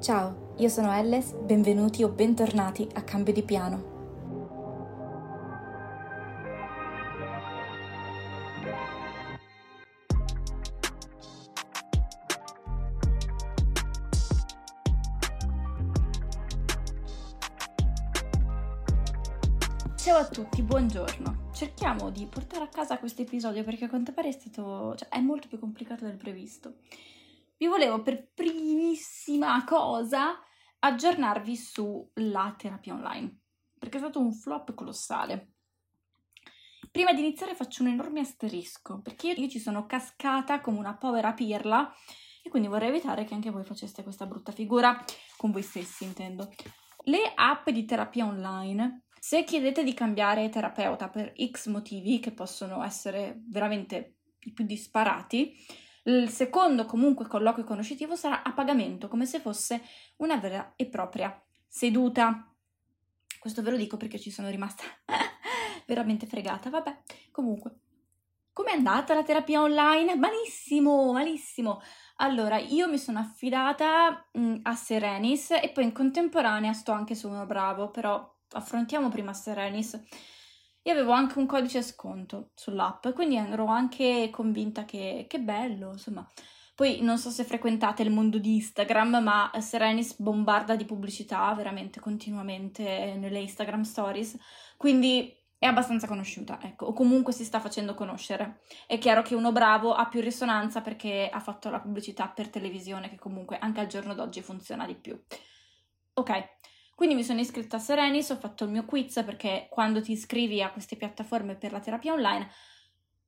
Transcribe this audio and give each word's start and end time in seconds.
Ciao, 0.00 0.54
io 0.56 0.70
sono 0.70 0.90
Elles, 0.96 1.34
benvenuti 1.34 2.02
o 2.02 2.08
bentornati 2.08 2.88
a 2.94 3.02
Cambio 3.02 3.34
di 3.34 3.42
Piano. 3.42 3.98
Ciao 19.96 20.16
a 20.16 20.24
tutti, 20.24 20.62
buongiorno. 20.62 21.50
Cerchiamo 21.52 22.08
di 22.08 22.24
portare 22.24 22.64
a 22.64 22.68
casa 22.68 22.98
questo 22.98 23.20
episodio 23.20 23.62
perché 23.64 23.84
a 23.84 23.88
quanto 23.90 24.12
pare 24.12 24.28
è 24.28 24.32
stato, 24.32 24.94
cioè, 24.96 25.08
è 25.10 25.20
molto 25.20 25.46
più 25.46 25.58
complicato 25.58 26.06
del 26.06 26.16
previsto. 26.16 26.76
Vi 27.60 27.66
volevo 27.66 28.00
per 28.00 28.30
primissima 28.32 29.62
cosa 29.64 30.40
aggiornarvi 30.78 31.54
sulla 31.56 32.54
terapia 32.56 32.94
online, 32.94 33.40
perché 33.78 33.98
è 33.98 34.00
stato 34.00 34.18
un 34.18 34.32
flop 34.32 34.72
colossale. 34.72 35.56
Prima 36.90 37.12
di 37.12 37.20
iniziare 37.20 37.54
faccio 37.54 37.82
un 37.82 37.90
enorme 37.90 38.20
asterisco, 38.20 39.02
perché 39.02 39.32
io, 39.32 39.46
ci 39.46 39.58
sono 39.58 39.84
cascata 39.84 40.62
come 40.62 40.78
una 40.78 40.96
povera 40.96 41.34
pirla 41.34 41.92
e 42.42 42.48
quindi 42.48 42.66
vorrei 42.66 42.88
evitare 42.88 43.24
che 43.24 43.34
anche 43.34 43.50
voi 43.50 43.64
faceste 43.64 44.02
questa 44.02 44.24
brutta 44.24 44.52
figura 44.52 44.98
con 45.36 45.50
voi 45.50 45.62
stessi, 45.62 46.04
intendo. 46.04 46.50
Le 47.04 47.30
app 47.34 47.68
di 47.68 47.84
terapia 47.84 48.24
online 48.24 49.02
se 49.18 49.44
chiedete 49.44 49.84
di 49.84 49.92
cambiare 49.92 50.48
terapeuta 50.48 51.10
per 51.10 51.34
X 51.36 51.66
motivi, 51.66 52.20
che 52.20 52.32
possono 52.32 52.82
essere 52.82 53.42
veramente 53.50 54.20
i 54.44 54.52
più 54.52 54.64
disparati, 54.64 55.54
il 56.04 56.28
secondo 56.30 56.86
comunque 56.86 57.26
colloquio 57.26 57.64
conoscitivo 57.64 58.16
sarà 58.16 58.42
a 58.42 58.52
pagamento, 58.52 59.08
come 59.08 59.26
se 59.26 59.40
fosse 59.40 59.82
una 60.16 60.36
vera 60.36 60.72
e 60.76 60.86
propria 60.86 61.38
seduta. 61.66 62.46
Questo 63.38 63.62
ve 63.62 63.70
lo 63.70 63.76
dico 63.76 63.96
perché 63.96 64.18
ci 64.18 64.30
sono 64.30 64.48
rimasta 64.48 64.84
veramente 65.86 66.26
fregata. 66.26 66.70
Vabbè, 66.70 67.02
comunque. 67.30 67.78
Com'è 68.52 68.72
andata 68.72 69.14
la 69.14 69.22
terapia 69.22 69.62
online? 69.62 70.16
Malissimo, 70.16 71.12
malissimo. 71.12 71.80
Allora, 72.16 72.58
io 72.58 72.88
mi 72.88 72.98
sono 72.98 73.18
affidata 73.18 74.28
mh, 74.32 74.56
a 74.62 74.74
Serenis 74.74 75.52
e 75.52 75.70
poi 75.72 75.84
in 75.84 75.92
contemporanea 75.92 76.72
sto 76.72 76.92
anche 76.92 77.14
su 77.14 77.28
uno 77.28 77.46
bravo, 77.46 77.90
però 77.90 78.36
affrontiamo 78.50 79.08
prima 79.08 79.32
Serenis. 79.32 80.02
Io 80.82 80.92
avevo 80.92 81.12
anche 81.12 81.38
un 81.38 81.46
codice 81.46 81.82
sconto 81.82 82.50
sull'app, 82.54 83.08
quindi 83.10 83.36
ero 83.36 83.66
anche 83.66 84.30
convinta 84.30 84.84
che, 84.84 85.26
che 85.28 85.38
bello, 85.40 85.92
insomma. 85.92 86.26
Poi 86.74 87.02
non 87.02 87.18
so 87.18 87.28
se 87.28 87.44
frequentate 87.44 88.02
il 88.02 88.10
mondo 88.10 88.38
di 88.38 88.54
Instagram, 88.54 89.22
ma 89.22 89.50
Serenis 89.60 90.18
bombarda 90.18 90.76
di 90.76 90.86
pubblicità 90.86 91.52
veramente 91.54 92.00
continuamente 92.00 93.16
nelle 93.18 93.40
Instagram 93.40 93.82
stories, 93.82 94.38
quindi 94.78 95.36
è 95.58 95.66
abbastanza 95.66 96.06
conosciuta, 96.06 96.58
ecco, 96.62 96.86
o 96.86 96.92
comunque 96.94 97.34
si 97.34 97.44
sta 97.44 97.60
facendo 97.60 97.92
conoscere. 97.92 98.62
È 98.86 98.96
chiaro 98.96 99.20
che 99.20 99.34
uno 99.34 99.52
bravo 99.52 99.92
ha 99.92 100.08
più 100.08 100.22
risonanza 100.22 100.80
perché 100.80 101.28
ha 101.30 101.40
fatto 101.40 101.68
la 101.68 101.80
pubblicità 101.80 102.28
per 102.28 102.48
televisione, 102.48 103.10
che 103.10 103.18
comunque 103.18 103.58
anche 103.58 103.80
al 103.80 103.86
giorno 103.86 104.14
d'oggi 104.14 104.40
funziona 104.40 104.86
di 104.86 104.94
più. 104.94 105.22
Ok, 106.14 106.59
quindi 107.00 107.16
mi 107.16 107.24
sono 107.24 107.40
iscritta 107.40 107.76
a 107.76 107.80
Serenis, 107.80 108.28
ho 108.28 108.36
fatto 108.36 108.64
il 108.64 108.70
mio 108.70 108.84
quiz 108.84 109.22
perché 109.24 109.68
quando 109.70 110.02
ti 110.02 110.12
iscrivi 110.12 110.62
a 110.62 110.70
queste 110.70 110.96
piattaforme 110.96 111.56
per 111.56 111.72
la 111.72 111.80
terapia 111.80 112.12
online 112.12 112.50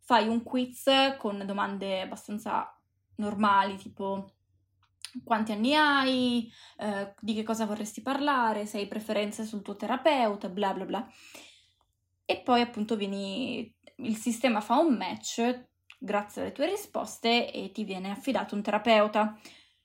fai 0.01 0.29
un 0.29 0.43
quiz 0.43 0.91
con 1.17 1.43
domande 1.47 2.03
abbastanza 2.03 2.79
normali, 3.15 3.79
tipo 3.79 4.35
quanti 5.25 5.53
anni 5.53 5.75
hai, 5.75 6.53
eh, 6.77 7.15
di 7.19 7.33
che 7.33 7.43
cosa 7.45 7.65
vorresti 7.65 8.03
parlare, 8.03 8.67
se 8.67 8.77
hai 8.77 8.87
preferenze 8.87 9.47
sul 9.47 9.63
tuo 9.63 9.75
terapeuta, 9.75 10.51
bla 10.51 10.75
bla 10.75 10.85
bla. 10.85 11.09
E 12.27 12.43
poi 12.43 12.61
appunto 12.61 12.95
vieni, 12.95 13.75
il 13.97 14.17
sistema 14.17 14.61
fa 14.61 14.77
un 14.77 14.99
match 14.99 15.69
grazie 15.99 16.43
alle 16.43 16.53
tue 16.53 16.67
risposte 16.67 17.51
e 17.51 17.73
ti 17.73 17.85
viene 17.85 18.11
affidato 18.11 18.55
un 18.55 18.61
terapeuta. 18.61 19.35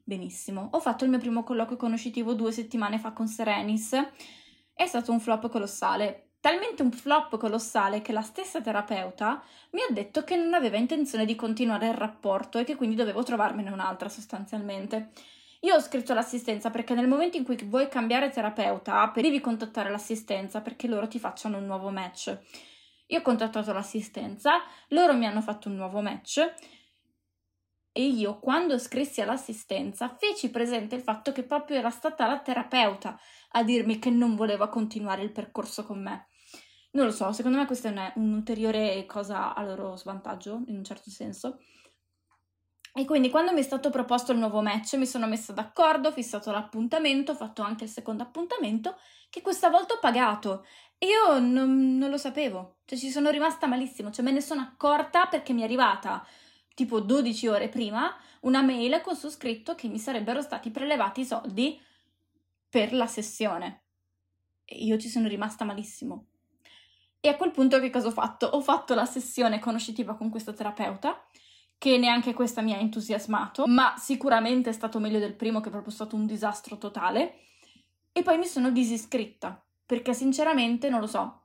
Benissimo. 0.08 0.70
Ho 0.72 0.80
fatto 0.80 1.04
il 1.04 1.10
mio 1.10 1.20
primo 1.20 1.44
colloquio 1.44 1.76
conoscitivo 1.76 2.34
due 2.34 2.54
settimane 2.54 2.98
fa 2.98 3.12
con 3.12 3.28
Serenis. 3.28 3.92
È 4.74 4.86
stato 4.86 5.12
un 5.12 5.20
flop 5.20 5.50
colossale. 5.50 6.36
Talmente 6.40 6.82
un 6.82 6.94
flop 6.94 7.36
colossale 7.36 8.02
che 8.02 8.14
la 8.14 8.22
stessa 8.22 8.62
terapeuta 8.62 9.44
mi 9.72 9.82
ha 9.82 9.92
detto 9.92 10.24
che 10.24 10.38
non 10.38 10.54
aveva 10.54 10.78
intenzione 10.78 11.26
di 11.26 11.36
continuare 11.36 11.88
il 11.88 11.94
rapporto 11.94 12.58
e 12.58 12.64
che 12.64 12.78
quindi 12.78 12.96
dovevo 12.96 13.22
trovarmene 13.22 13.70
un'altra 13.70 14.08
sostanzialmente. 14.08 15.10
Io 15.64 15.76
ho 15.76 15.82
scritto 15.82 16.14
all'assistenza 16.14 16.70
perché 16.70 16.94
nel 16.94 17.10
momento 17.10 17.36
in 17.36 17.44
cui 17.44 17.58
vuoi 17.66 17.90
cambiare 17.90 18.30
terapeuta, 18.30 19.12
devi 19.14 19.42
contattare 19.42 19.90
l'assistenza 19.90 20.62
perché 20.62 20.88
loro 20.88 21.10
ti 21.10 21.20
facciano 21.20 21.58
un 21.58 21.66
nuovo 21.66 21.90
match. 21.90 22.40
Io 23.08 23.20
ho 23.20 23.22
contattato 23.22 23.74
l'assistenza, 23.74 24.62
loro 24.90 25.14
mi 25.14 25.26
hanno 25.26 25.42
fatto 25.42 25.68
un 25.68 25.76
nuovo 25.76 26.00
match 26.00 26.50
e 27.98 28.06
io, 28.06 28.38
quando 28.38 28.78
scrissi 28.78 29.22
all'assistenza, 29.22 30.16
feci 30.20 30.52
presente 30.52 30.94
il 30.94 31.02
fatto 31.02 31.32
che 31.32 31.42
proprio 31.42 31.78
era 31.78 31.90
stata 31.90 32.28
la 32.28 32.38
terapeuta 32.38 33.20
a 33.54 33.64
dirmi 33.64 33.98
che 33.98 34.12
non 34.12 34.36
voleva 34.36 34.70
continuare 34.70 35.24
il 35.24 35.32
percorso 35.32 35.84
con 35.84 36.04
me. 36.04 36.28
Non 36.92 37.06
lo 37.06 37.12
so, 37.12 37.32
secondo 37.32 37.58
me 37.58 37.66
questa 37.66 37.90
è 37.90 38.14
un'ulteriore 38.18 39.04
cosa 39.08 39.56
a 39.56 39.64
loro 39.64 39.96
svantaggio, 39.96 40.62
in 40.68 40.78
un 40.78 40.84
certo 40.84 41.10
senso. 41.10 41.58
E 42.94 43.04
quindi 43.04 43.32
quando 43.32 43.52
mi 43.52 43.62
è 43.62 43.64
stato 43.64 43.90
proposto 43.90 44.32
il 44.32 44.38
nuovo 44.38 44.62
match 44.62 44.94
mi 44.94 45.08
sono 45.08 45.26
messa 45.26 45.52
d'accordo, 45.52 46.10
ho 46.10 46.12
fissato 46.12 46.52
l'appuntamento, 46.52 47.32
ho 47.32 47.36
fatto 47.36 47.64
anche 47.64 47.86
il 47.86 47.90
secondo 47.90 48.22
appuntamento, 48.22 48.96
che 49.32 49.42
questa 49.42 49.72
volta 49.72 49.96
ho 49.96 50.00
pagato. 50.00 50.68
E 51.00 51.08
io 51.08 51.40
non, 51.40 51.98
non 51.98 52.12
lo 52.12 52.18
sapevo, 52.18 52.78
cioè 52.86 53.00
ci 53.00 53.10
sono 53.10 53.32
rimasta 53.32 53.66
malissimo, 53.66 54.12
cioè 54.12 54.24
me 54.24 54.32
ne 54.32 54.42
sono 54.42 54.62
accorta 54.62 55.26
perché 55.26 55.52
mi 55.52 55.62
è 55.62 55.64
arrivata 55.64 56.24
tipo 56.78 57.00
12 57.00 57.48
ore 57.48 57.70
prima, 57.70 58.16
una 58.42 58.62
mail 58.62 59.02
con 59.02 59.16
su 59.16 59.30
scritto 59.30 59.74
che 59.74 59.88
mi 59.88 59.98
sarebbero 59.98 60.44
stati 60.44 60.70
prelevati 60.70 61.22
i 61.22 61.26
soldi 61.26 61.82
per 62.70 62.94
la 62.94 63.08
sessione. 63.08 63.86
E 64.64 64.76
io 64.84 64.96
ci 65.00 65.10
sono 65.10 65.28
rimasta 65.28 65.66
malissimo. 65.66 66.28
E 67.20 67.30
a 67.30 67.36
quel 67.36 67.50
punto 67.50 67.80
che 67.80 67.90
cosa 67.90 68.10
ho 68.10 68.12
fatto? 68.12 68.46
Ho 68.46 68.62
fatto 68.62 68.94
la 68.94 69.06
sessione 69.06 69.58
conoscitiva 69.58 70.14
con 70.14 70.30
questo 70.30 70.54
terapeuta 70.54 71.20
che 71.80 71.98
neanche 71.98 72.36
questa 72.36 72.62
mi 72.62 72.74
ha 72.74 72.78
entusiasmato, 72.78 73.66
ma 73.66 73.96
sicuramente 73.98 74.70
è 74.70 74.74
stato 74.74 75.00
meglio 75.00 75.18
del 75.18 75.34
primo 75.34 75.62
che 75.62 75.70
è 75.70 75.72
proprio 75.72 75.92
stato 75.92 76.16
un 76.16 76.28
disastro 76.28 76.78
totale. 76.78 77.40
E 78.12 78.22
poi 78.22 78.38
mi 78.38 78.46
sono 78.46 78.70
disiscritta, 78.70 79.60
perché 79.84 80.14
sinceramente 80.14 80.90
non 80.90 81.00
lo 81.00 81.08
so. 81.08 81.42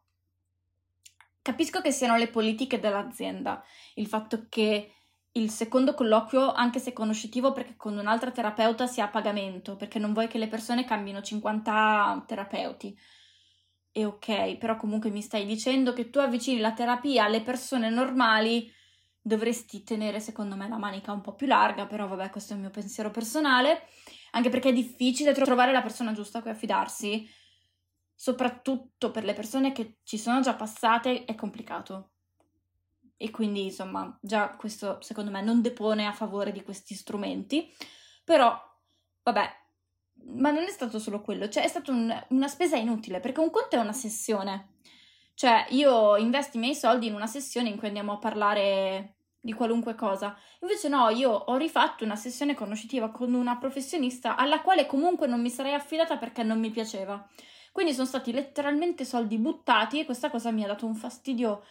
Capisco 1.40 1.80
che 1.80 1.90
siano 1.90 2.18
le 2.18 2.28
politiche 2.28 2.78
dell'azienda, 2.78 3.64
il 3.94 4.06
fatto 4.06 4.44
che 4.50 4.92
il 5.32 5.50
secondo 5.50 5.94
colloquio, 5.94 6.52
anche 6.52 6.78
se 6.78 6.92
conoscitivo, 6.92 7.52
perché 7.52 7.76
con 7.76 7.96
un'altra 7.96 8.30
terapeuta 8.30 8.86
sia 8.86 9.04
a 9.04 9.08
pagamento, 9.08 9.76
perché 9.76 9.98
non 9.98 10.12
vuoi 10.12 10.28
che 10.28 10.38
le 10.38 10.48
persone 10.48 10.84
cambino 10.84 11.22
50 11.22 12.24
terapeuti. 12.26 12.96
E 13.94 14.04
ok, 14.04 14.56
però 14.56 14.76
comunque 14.76 15.10
mi 15.10 15.22
stai 15.22 15.44
dicendo 15.46 15.92
che 15.92 16.10
tu 16.10 16.18
avvicini 16.18 16.60
la 16.60 16.72
terapia 16.72 17.24
alle 17.24 17.42
persone 17.42 17.90
normali, 17.90 18.70
dovresti 19.20 19.82
tenere 19.84 20.18
secondo 20.20 20.56
me 20.56 20.68
la 20.68 20.78
manica 20.78 21.12
un 21.12 21.20
po' 21.20 21.34
più 21.34 21.46
larga, 21.46 21.86
però 21.86 22.06
vabbè, 22.08 22.30
questo 22.30 22.52
è 22.52 22.56
il 22.56 22.62
mio 22.62 22.70
pensiero 22.70 23.10
personale, 23.10 23.88
anche 24.32 24.48
perché 24.48 24.70
è 24.70 24.72
difficile 24.72 25.32
trovare 25.32 25.72
la 25.72 25.82
persona 25.82 26.12
giusta 26.12 26.38
a 26.38 26.42
cui 26.42 26.50
affidarsi, 26.50 27.28
soprattutto 28.14 29.10
per 29.10 29.24
le 29.24 29.34
persone 29.34 29.72
che 29.72 29.98
ci 30.02 30.18
sono 30.18 30.40
già 30.40 30.54
passate, 30.54 31.24
è 31.24 31.34
complicato. 31.34 32.12
E 33.16 33.30
quindi, 33.30 33.64
insomma, 33.64 34.16
già 34.20 34.56
questo 34.56 35.00
secondo 35.00 35.30
me 35.30 35.42
non 35.42 35.62
depone 35.62 36.06
a 36.06 36.12
favore 36.12 36.52
di 36.52 36.62
questi 36.62 36.94
strumenti, 36.94 37.72
però 38.24 38.58
vabbè, 39.22 39.60
ma 40.34 40.50
non 40.50 40.64
è 40.64 40.70
stato 40.70 40.98
solo 40.98 41.20
quello, 41.20 41.48
cioè 41.48 41.64
è 41.64 41.68
stata 41.68 41.90
un, 41.92 42.24
una 42.30 42.48
spesa 42.48 42.76
inutile, 42.76 43.20
perché 43.20 43.40
un 43.40 43.50
conto 43.50 43.76
è 43.76 43.78
una 43.78 43.92
sessione. 43.92 44.74
Cioè, 45.34 45.66
io 45.70 46.16
investo 46.16 46.56
i 46.56 46.60
miei 46.60 46.74
soldi 46.74 47.06
in 47.06 47.14
una 47.14 47.26
sessione 47.26 47.68
in 47.68 47.78
cui 47.78 47.88
andiamo 47.88 48.12
a 48.12 48.18
parlare 48.18 49.16
di 49.40 49.52
qualunque 49.52 49.94
cosa. 49.96 50.36
Invece 50.60 50.88
no, 50.88 51.08
io 51.08 51.30
ho 51.30 51.56
rifatto 51.56 52.04
una 52.04 52.16
sessione 52.16 52.54
conoscitiva 52.54 53.10
con 53.10 53.34
una 53.34 53.56
professionista 53.56 54.36
alla 54.36 54.60
quale 54.60 54.86
comunque 54.86 55.26
non 55.26 55.40
mi 55.40 55.50
sarei 55.50 55.74
affidata 55.74 56.16
perché 56.16 56.44
non 56.44 56.60
mi 56.60 56.70
piaceva. 56.70 57.28
Quindi 57.72 57.92
sono 57.92 58.06
stati 58.06 58.32
letteralmente 58.32 59.04
soldi 59.04 59.38
buttati 59.38 59.98
e 59.98 60.04
questa 60.04 60.30
cosa 60.30 60.52
mi 60.52 60.62
ha 60.62 60.68
dato 60.68 60.86
un 60.86 60.94
fastidio 60.94 61.64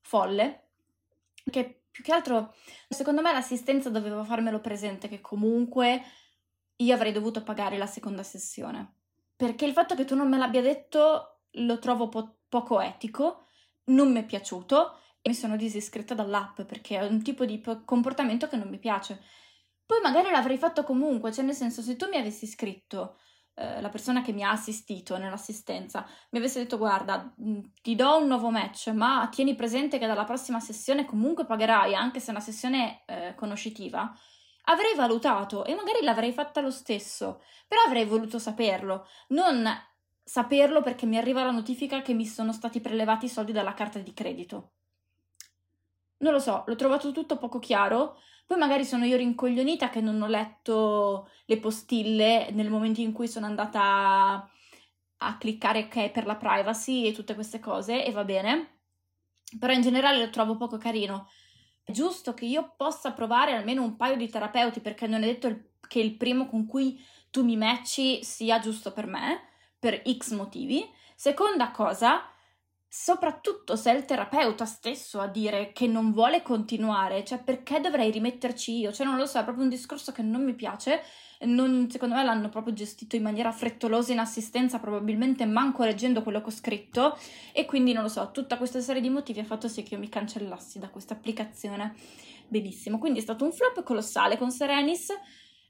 folle. 0.00 0.63
Che 1.50 1.84
più 1.90 2.02
che 2.02 2.12
altro, 2.12 2.54
secondo 2.88 3.22
me 3.22 3.32
l'assistenza 3.32 3.88
doveva 3.88 4.24
farmelo 4.24 4.60
presente 4.60 5.08
che 5.08 5.20
comunque 5.20 6.02
io 6.76 6.94
avrei 6.94 7.12
dovuto 7.12 7.42
pagare 7.42 7.78
la 7.78 7.86
seconda 7.86 8.22
sessione. 8.22 8.96
Perché 9.36 9.64
il 9.64 9.72
fatto 9.72 9.94
che 9.94 10.04
tu 10.04 10.16
non 10.16 10.28
me 10.28 10.38
l'abbia 10.38 10.60
detto 10.60 11.42
lo 11.52 11.78
trovo 11.78 12.08
po- 12.08 12.38
poco 12.48 12.80
etico, 12.80 13.46
non 13.84 14.10
mi 14.10 14.20
è 14.20 14.24
piaciuto 14.24 14.98
e 15.22 15.28
mi 15.28 15.34
sono 15.34 15.56
disiscritta 15.56 16.14
dall'app 16.14 16.62
perché 16.62 16.98
è 16.98 17.06
un 17.06 17.22
tipo 17.22 17.44
di 17.44 17.62
comportamento 17.84 18.48
che 18.48 18.56
non 18.56 18.68
mi 18.68 18.78
piace. 18.78 19.22
Poi 19.86 20.00
magari 20.00 20.30
l'avrei 20.30 20.56
fatto 20.58 20.82
comunque, 20.82 21.32
cioè 21.32 21.44
nel 21.44 21.54
senso 21.54 21.82
se 21.82 21.96
tu 21.96 22.08
mi 22.08 22.16
avessi 22.16 22.46
scritto 22.46 23.18
eh, 23.54 23.80
la 23.80 23.88
persona 23.88 24.22
che 24.22 24.32
mi 24.32 24.42
ha 24.42 24.50
assistito 24.50 25.16
nell'assistenza 25.16 26.06
mi 26.30 26.38
avesse 26.38 26.60
detto 26.60 26.76
guarda 26.76 27.32
ti 27.82 27.94
do 27.94 28.18
un 28.18 28.26
nuovo 28.26 28.50
match 28.50 28.88
ma 28.88 29.28
tieni 29.30 29.54
presente 29.54 29.98
che 29.98 30.06
dalla 30.06 30.24
prossima 30.24 30.60
sessione 30.60 31.04
comunque 31.04 31.46
pagherai 31.46 31.94
anche 31.94 32.20
se 32.20 32.28
è 32.28 32.30
una 32.30 32.40
sessione 32.40 33.02
eh, 33.06 33.34
conoscitiva 33.36 34.12
avrei 34.64 34.94
valutato 34.94 35.64
e 35.64 35.74
magari 35.74 36.02
l'avrei 36.02 36.32
fatta 36.32 36.60
lo 36.60 36.70
stesso, 36.70 37.42
però 37.66 37.82
avrei 37.82 38.04
voluto 38.04 38.38
saperlo, 38.38 39.06
non 39.28 39.68
saperlo 40.22 40.80
perché 40.80 41.06
mi 41.06 41.18
arriva 41.18 41.44
la 41.44 41.50
notifica 41.50 42.02
che 42.02 42.14
mi 42.14 42.26
sono 42.26 42.52
stati 42.52 42.80
prelevati 42.80 43.26
i 43.26 43.30
soldi 43.30 43.52
dalla 43.52 43.74
carta 43.74 43.98
di 43.98 44.14
credito. 44.14 44.72
Non 46.18 46.32
lo 46.32 46.38
so, 46.38 46.64
l'ho 46.66 46.76
trovato 46.76 47.12
tutto 47.12 47.36
poco 47.36 47.58
chiaro. 47.58 48.18
Poi 48.46 48.58
magari 48.58 48.84
sono 48.84 49.04
io 49.04 49.16
rincoglionita 49.16 49.88
che 49.88 50.00
non 50.00 50.20
ho 50.20 50.26
letto 50.26 51.30
le 51.46 51.58
postille 51.58 52.50
nel 52.50 52.70
momento 52.70 53.00
in 53.00 53.12
cui 53.12 53.28
sono 53.28 53.46
andata 53.46 54.48
a 55.16 55.38
cliccare 55.38 55.84
ok 55.84 56.10
per 56.10 56.26
la 56.26 56.36
privacy 56.36 57.06
e 57.06 57.12
tutte 57.12 57.34
queste 57.34 57.58
cose 57.58 58.04
e 58.04 58.10
va 58.12 58.24
bene. 58.24 58.80
Però 59.58 59.72
in 59.72 59.80
generale 59.80 60.18
lo 60.18 60.30
trovo 60.30 60.56
poco 60.56 60.78
carino 60.78 61.28
è 61.84 61.92
giusto 61.92 62.32
che 62.32 62.46
io 62.46 62.72
possa 62.76 63.12
provare 63.12 63.52
almeno 63.52 63.82
un 63.82 63.96
paio 63.96 64.16
di 64.16 64.28
terapeuti 64.28 64.80
perché 64.80 65.06
non 65.06 65.22
è 65.22 65.26
detto 65.26 65.72
che 65.86 66.00
il 66.00 66.16
primo 66.16 66.46
con 66.46 66.66
cui 66.66 66.98
tu 67.30 67.44
mi 67.44 67.58
matchi 67.58 68.24
sia 68.24 68.58
giusto 68.58 68.92
per 68.92 69.06
me, 69.06 69.48
per 69.78 70.02
X 70.02 70.32
motivi. 70.32 70.82
Seconda 71.14 71.70
cosa, 71.72 72.22
soprattutto 72.96 73.74
se 73.74 73.90
è 73.90 73.96
il 73.96 74.04
terapeuta 74.04 74.64
stesso 74.64 75.18
a 75.18 75.26
dire 75.26 75.72
che 75.72 75.88
non 75.88 76.12
vuole 76.12 76.42
continuare, 76.42 77.24
cioè 77.24 77.42
perché 77.42 77.80
dovrei 77.80 78.12
rimetterci 78.12 78.78
io? 78.78 78.92
Cioè 78.92 79.04
non 79.04 79.16
lo 79.16 79.26
so, 79.26 79.40
è 79.40 79.42
proprio 79.42 79.64
un 79.64 79.70
discorso 79.70 80.12
che 80.12 80.22
non 80.22 80.44
mi 80.44 80.54
piace 80.54 81.02
non, 81.40 81.90
secondo 81.90 82.14
me 82.14 82.22
l'hanno 82.22 82.48
proprio 82.48 82.72
gestito 82.72 83.16
in 83.16 83.24
maniera 83.24 83.50
frettolosa 83.50 84.12
in 84.12 84.20
assistenza, 84.20 84.78
probabilmente 84.78 85.44
manco 85.44 85.82
leggendo 85.82 86.22
quello 86.22 86.40
che 86.40 86.46
ho 86.46 86.52
scritto 86.52 87.18
e 87.52 87.64
quindi 87.64 87.92
non 87.92 88.04
lo 88.04 88.08
so, 88.08 88.30
tutta 88.30 88.56
questa 88.56 88.80
serie 88.80 89.02
di 89.02 89.10
motivi 89.10 89.40
ha 89.40 89.44
fatto 89.44 89.66
sì 89.66 89.82
che 89.82 89.94
io 89.94 90.00
mi 90.00 90.08
cancellassi 90.08 90.78
da 90.78 90.88
questa 90.88 91.14
applicazione. 91.14 91.96
Benissimo, 92.46 92.98
quindi 92.98 93.18
è 93.18 93.22
stato 93.22 93.44
un 93.44 93.52
flop 93.52 93.82
colossale 93.82 94.38
con 94.38 94.52
Serenis. 94.52 95.08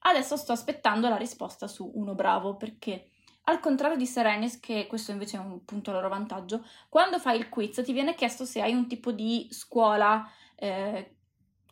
Adesso 0.00 0.36
sto 0.36 0.52
aspettando 0.52 1.08
la 1.08 1.16
risposta 1.16 1.66
su 1.68 1.90
Uno 1.94 2.14
Bravo 2.14 2.56
perché 2.56 3.08
al 3.44 3.60
contrario 3.60 3.96
di 3.96 4.06
Serenis, 4.06 4.58
che 4.60 4.86
questo 4.86 5.12
invece 5.12 5.36
è 5.36 5.40
un 5.40 5.64
punto 5.64 5.92
loro 5.92 6.08
vantaggio, 6.08 6.64
quando 6.88 7.18
fai 7.18 7.38
il 7.38 7.48
quiz 7.48 7.82
ti 7.84 7.92
viene 7.92 8.14
chiesto 8.14 8.44
se 8.44 8.62
hai 8.62 8.72
un 8.72 8.86
tipo 8.86 9.12
di 9.12 9.48
scuola 9.50 10.26
eh, 10.56 11.16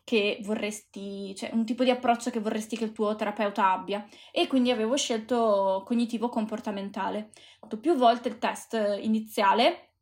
che 0.03 0.39
vorresti, 0.41 1.33
cioè 1.35 1.51
un 1.53 1.65
tipo 1.65 1.83
di 1.83 1.89
approccio 1.89 2.29
che 2.29 2.39
vorresti 2.39 2.75
che 2.75 2.83
il 2.83 2.91
tuo 2.91 3.15
terapeuta 3.15 3.71
abbia 3.71 4.05
e 4.31 4.47
quindi 4.47 4.69
avevo 4.69 4.97
scelto 4.97 5.83
cognitivo 5.85 6.29
comportamentale. 6.29 7.31
Ho 7.59 7.61
fatto 7.61 7.79
più 7.79 7.95
volte 7.95 8.27
il 8.27 8.37
test 8.37 8.73
iniziale 9.01 9.93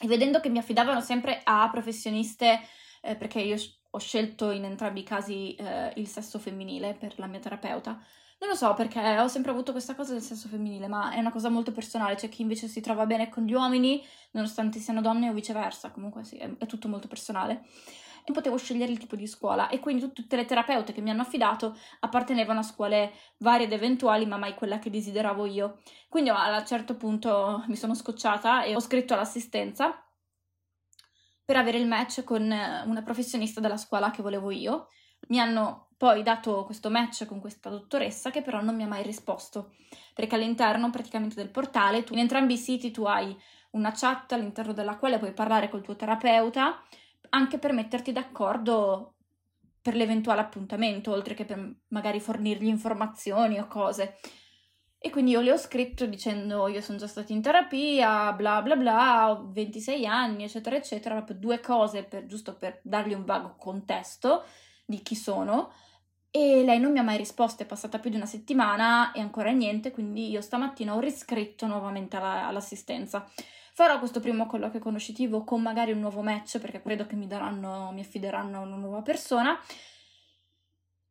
e 0.00 0.06
vedendo 0.06 0.40
che 0.40 0.48
mi 0.48 0.58
affidavano 0.58 1.00
sempre 1.00 1.40
a 1.44 1.68
professioniste 1.70 2.60
eh, 3.02 3.14
perché 3.16 3.40
io 3.40 3.56
ho 3.90 3.98
scelto 3.98 4.50
in 4.50 4.64
entrambi 4.64 5.00
i 5.00 5.04
casi 5.04 5.54
eh, 5.54 5.92
il 5.96 6.08
sesso 6.08 6.38
femminile 6.38 6.94
per 6.94 7.18
la 7.18 7.26
mia 7.26 7.40
terapeuta. 7.40 8.02
Non 8.38 8.50
lo 8.50 8.54
so 8.54 8.74
perché 8.74 9.18
ho 9.18 9.28
sempre 9.28 9.50
avuto 9.50 9.72
questa 9.72 9.94
cosa 9.94 10.12
del 10.12 10.22
sesso 10.22 10.48
femminile, 10.48 10.88
ma 10.88 11.12
è 11.12 11.18
una 11.18 11.32
cosa 11.32 11.48
molto 11.48 11.72
personale. 11.72 12.16
C'è 12.16 12.28
chi 12.28 12.42
invece 12.42 12.68
si 12.68 12.80
trova 12.80 13.06
bene 13.06 13.28
con 13.28 13.44
gli 13.44 13.54
uomini, 13.54 14.04
nonostante 14.32 14.78
siano 14.78 15.00
donne 15.00 15.30
o 15.30 15.32
viceversa. 15.32 15.90
Comunque 15.90 16.22
sì, 16.24 16.36
è, 16.36 16.50
è 16.58 16.66
tutto 16.66 16.88
molto 16.88 17.08
personale 17.08 17.64
e 18.28 18.32
potevo 18.32 18.56
scegliere 18.56 18.90
il 18.90 18.98
tipo 18.98 19.14
di 19.14 19.28
scuola 19.28 19.68
e 19.68 19.78
quindi 19.78 20.12
tutte 20.12 20.34
le 20.34 20.44
terapeute 20.44 20.92
che 20.92 21.00
mi 21.00 21.10
hanno 21.10 21.22
affidato 21.22 21.78
appartenevano 22.00 22.58
a 22.58 22.64
scuole 22.64 23.12
varie 23.38 23.66
ed 23.66 23.72
eventuali, 23.72 24.26
ma 24.26 24.36
mai 24.36 24.54
quella 24.54 24.80
che 24.80 24.90
desideravo 24.90 25.46
io. 25.46 25.80
Quindi 26.08 26.30
a 26.30 26.58
un 26.58 26.66
certo 26.66 26.96
punto 26.96 27.64
mi 27.68 27.76
sono 27.76 27.94
scocciata 27.94 28.64
e 28.64 28.74
ho 28.74 28.80
scritto 28.80 29.14
all'assistenza 29.14 30.04
per 31.44 31.56
avere 31.56 31.78
il 31.78 31.86
match 31.86 32.24
con 32.24 32.42
una 32.42 33.02
professionista 33.04 33.60
della 33.60 33.76
scuola 33.76 34.10
che 34.10 34.22
volevo 34.22 34.50
io. 34.50 34.88
Mi 35.28 35.38
hanno 35.38 35.85
poi 35.96 36.22
dato 36.22 36.64
questo 36.64 36.90
match 36.90 37.24
con 37.24 37.40
questa 37.40 37.70
dottoressa 37.70 38.30
che 38.30 38.42
però 38.42 38.60
non 38.60 38.76
mi 38.76 38.82
ha 38.82 38.88
mai 38.88 39.02
risposto, 39.02 39.74
perché 40.14 40.34
all'interno 40.34 40.90
praticamente 40.90 41.36
del 41.36 41.50
portale, 41.50 42.04
tu, 42.04 42.12
in 42.12 42.18
entrambi 42.20 42.54
i 42.54 42.58
siti 42.58 42.90
tu 42.90 43.04
hai 43.04 43.36
una 43.70 43.92
chat 43.92 44.32
all'interno 44.32 44.72
della 44.72 44.96
quale 44.96 45.18
puoi 45.18 45.32
parlare 45.32 45.68
col 45.68 45.82
tuo 45.82 45.96
terapeuta, 45.96 46.82
anche 47.30 47.58
per 47.58 47.72
metterti 47.72 48.12
d'accordo 48.12 49.14
per 49.80 49.94
l'eventuale 49.94 50.40
appuntamento, 50.40 51.12
oltre 51.12 51.34
che 51.34 51.44
per 51.44 51.76
magari 51.88 52.20
fornirgli 52.20 52.66
informazioni 52.66 53.58
o 53.58 53.66
cose. 53.66 54.16
E 54.98 55.10
quindi 55.10 55.30
io 55.30 55.40
le 55.40 55.52
ho 55.52 55.56
scritto 55.56 56.06
dicendo 56.06 56.66
io 56.66 56.80
sono 56.80 56.98
già 56.98 57.06
stata 57.06 57.32
in 57.32 57.40
terapia, 57.40 58.32
bla 58.32 58.60
bla 58.62 58.76
bla, 58.76 59.30
ho 59.30 59.50
26 59.52 60.04
anni, 60.04 60.44
eccetera, 60.44 60.76
eccetera, 60.76 61.14
proprio 61.14 61.36
due 61.36 61.60
cose 61.60 62.02
per, 62.02 62.26
giusto 62.26 62.56
per 62.56 62.80
dargli 62.82 63.14
un 63.14 63.24
vago 63.24 63.54
contesto 63.56 64.44
di 64.84 65.02
chi 65.02 65.14
sono. 65.14 65.72
E 66.38 66.64
lei 66.66 66.78
non 66.78 66.92
mi 66.92 66.98
ha 66.98 67.02
mai 67.02 67.16
risposto, 67.16 67.62
è 67.62 67.66
passata 67.66 67.98
più 67.98 68.10
di 68.10 68.16
una 68.16 68.26
settimana 68.26 69.10
e 69.12 69.20
ancora 69.22 69.52
niente, 69.52 69.90
quindi 69.90 70.28
io 70.28 70.42
stamattina 70.42 70.94
ho 70.94 71.00
riscritto 71.00 71.66
nuovamente 71.66 72.18
alla, 72.18 72.46
all'assistenza. 72.46 73.26
Farò 73.72 73.98
questo 73.98 74.20
primo 74.20 74.44
colloquio 74.44 74.78
conoscitivo 74.78 75.44
con 75.44 75.62
magari 75.62 75.92
un 75.92 76.00
nuovo 76.00 76.20
match 76.20 76.58
perché 76.58 76.82
credo 76.82 77.06
che 77.06 77.16
mi 77.16 77.26
daranno, 77.26 77.90
mi 77.90 78.02
affideranno 78.02 78.58
a 78.58 78.60
una 78.60 78.76
nuova 78.76 79.00
persona. 79.00 79.58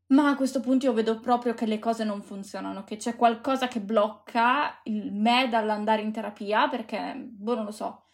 Ma 0.10 0.30
a 0.30 0.36
questo 0.36 0.60
punto 0.60 0.86
io 0.86 0.94
vedo 0.94 1.20
proprio 1.20 1.56
che 1.56 1.66
le 1.66 1.80
cose 1.80 2.04
non 2.04 2.22
funzionano, 2.22 2.84
che 2.84 2.98
c'è 2.98 3.16
qualcosa 3.16 3.68
che 3.68 3.82
blocca 3.82 4.80
me 4.84 5.48
dall'andare 5.50 6.04
in 6.04 6.12
terapia 6.12 6.70
perché, 6.70 7.16
boh, 7.18 7.56
non 7.56 7.66
lo 7.66 7.72
so. 7.72 8.05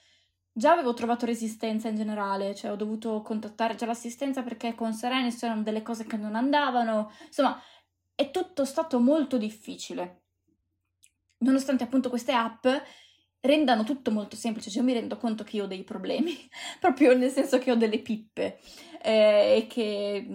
Già 0.53 0.71
avevo 0.73 0.93
trovato 0.93 1.25
resistenza 1.25 1.87
in 1.87 1.95
generale, 1.95 2.53
cioè 2.53 2.71
ho 2.71 2.75
dovuto 2.75 3.21
contattare 3.21 3.75
già 3.75 3.85
l'assistenza 3.85 4.43
perché 4.43 4.75
con 4.75 4.93
Serenis 4.93 5.39
c'erano 5.39 5.63
delle 5.63 5.81
cose 5.81 6.05
che 6.05 6.17
non 6.17 6.35
andavano. 6.35 7.11
Insomma, 7.25 7.61
è 8.15 8.31
tutto 8.31 8.65
stato 8.65 8.99
molto 8.99 9.37
difficile. 9.37 10.23
Nonostante 11.37 11.83
appunto 11.83 12.09
queste 12.09 12.33
app 12.33 12.67
rendano 13.41 13.83
tutto 13.83 14.11
molto 14.11 14.35
semplice, 14.35 14.69
cioè 14.69 14.81
io 14.81 14.87
mi 14.87 14.93
rendo 14.93 15.17
conto 15.17 15.43
che 15.43 15.55
io 15.55 15.63
ho 15.63 15.67
dei 15.67 15.83
problemi, 15.83 16.37
proprio 16.79 17.15
nel 17.15 17.31
senso 17.31 17.57
che 17.57 17.71
ho 17.71 17.75
delle 17.75 17.99
pippe 17.99 18.59
eh, 19.01 19.55
e 19.57 19.67
che 19.67 20.25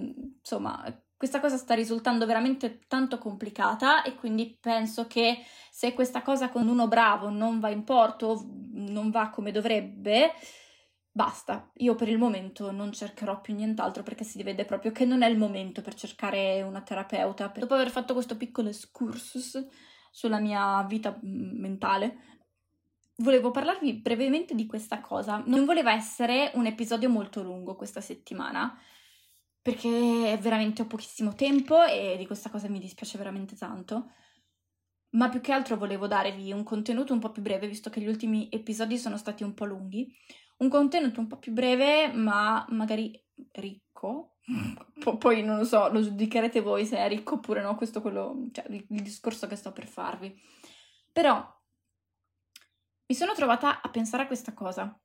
insomma, 0.40 0.82
questa 1.16 1.40
cosa 1.40 1.56
sta 1.56 1.74
risultando 1.74 2.26
veramente 2.26 2.80
tanto 2.88 3.18
complicata 3.18 4.02
e 4.02 4.14
quindi 4.14 4.56
penso 4.60 5.06
che 5.06 5.44
se 5.70 5.94
questa 5.94 6.22
cosa 6.22 6.50
con 6.50 6.68
uno 6.68 6.88
bravo 6.88 7.30
non 7.30 7.58
va 7.58 7.70
in 7.70 7.84
porto, 7.84 8.44
non 8.72 9.10
va 9.10 9.30
come 9.30 9.50
dovrebbe, 9.50 10.32
basta. 11.10 11.70
Io 11.76 11.94
per 11.94 12.08
il 12.08 12.18
momento 12.18 12.70
non 12.70 12.92
cercherò 12.92 13.40
più 13.40 13.54
nient'altro 13.54 14.02
perché 14.02 14.24
si 14.24 14.42
vede 14.42 14.66
proprio 14.66 14.92
che 14.92 15.06
non 15.06 15.22
è 15.22 15.28
il 15.28 15.38
momento 15.38 15.80
per 15.80 15.94
cercare 15.94 16.60
una 16.60 16.82
terapeuta. 16.82 17.50
Dopo 17.56 17.74
aver 17.74 17.90
fatto 17.90 18.12
questo 18.12 18.36
piccolo 18.36 18.68
excursus 18.68 19.66
sulla 20.10 20.38
mia 20.38 20.82
vita 20.82 21.12
mm, 21.12 21.58
mentale, 21.58 22.16
volevo 23.16 23.50
parlarvi 23.50 23.94
brevemente 23.94 24.54
di 24.54 24.66
questa 24.66 25.00
cosa. 25.00 25.42
Non 25.46 25.64
voleva 25.64 25.94
essere 25.94 26.50
un 26.54 26.66
episodio 26.66 27.08
molto 27.08 27.42
lungo 27.42 27.74
questa 27.74 28.02
settimana 28.02 28.78
perché 29.66 30.38
veramente 30.40 30.82
ho 30.82 30.86
pochissimo 30.86 31.34
tempo 31.34 31.82
e 31.82 32.14
di 32.16 32.24
questa 32.24 32.50
cosa 32.50 32.68
mi 32.68 32.78
dispiace 32.78 33.18
veramente 33.18 33.56
tanto. 33.56 34.12
Ma 35.16 35.28
più 35.28 35.40
che 35.40 35.50
altro 35.50 35.76
volevo 35.76 36.06
darvi 36.06 36.52
un 36.52 36.62
contenuto 36.62 37.12
un 37.12 37.18
po' 37.18 37.32
più 37.32 37.42
breve, 37.42 37.66
visto 37.66 37.90
che 37.90 38.00
gli 38.00 38.06
ultimi 38.06 38.48
episodi 38.52 38.96
sono 38.96 39.16
stati 39.16 39.42
un 39.42 39.54
po' 39.54 39.64
lunghi. 39.64 40.16
Un 40.58 40.68
contenuto 40.68 41.18
un 41.18 41.26
po' 41.26 41.38
più 41.38 41.50
breve, 41.50 42.12
ma 42.12 42.64
magari 42.68 43.20
ricco. 43.54 44.36
P- 45.00 45.16
poi 45.18 45.42
non 45.42 45.56
lo 45.56 45.64
so, 45.64 45.88
lo 45.90 46.00
giudicherete 46.00 46.60
voi 46.60 46.86
se 46.86 46.98
è 46.98 47.08
ricco 47.08 47.34
oppure 47.34 47.60
no, 47.60 47.74
questo 47.74 47.98
è 47.98 48.02
quello, 48.02 48.46
cioè, 48.52 48.66
il, 48.68 48.86
il 48.88 49.02
discorso 49.02 49.48
che 49.48 49.56
sto 49.56 49.72
per 49.72 49.88
farvi. 49.88 50.32
Però 51.10 51.44
mi 53.06 53.16
sono 53.16 53.32
trovata 53.32 53.80
a 53.80 53.88
pensare 53.88 54.22
a 54.22 54.26
questa 54.28 54.54
cosa. 54.54 54.96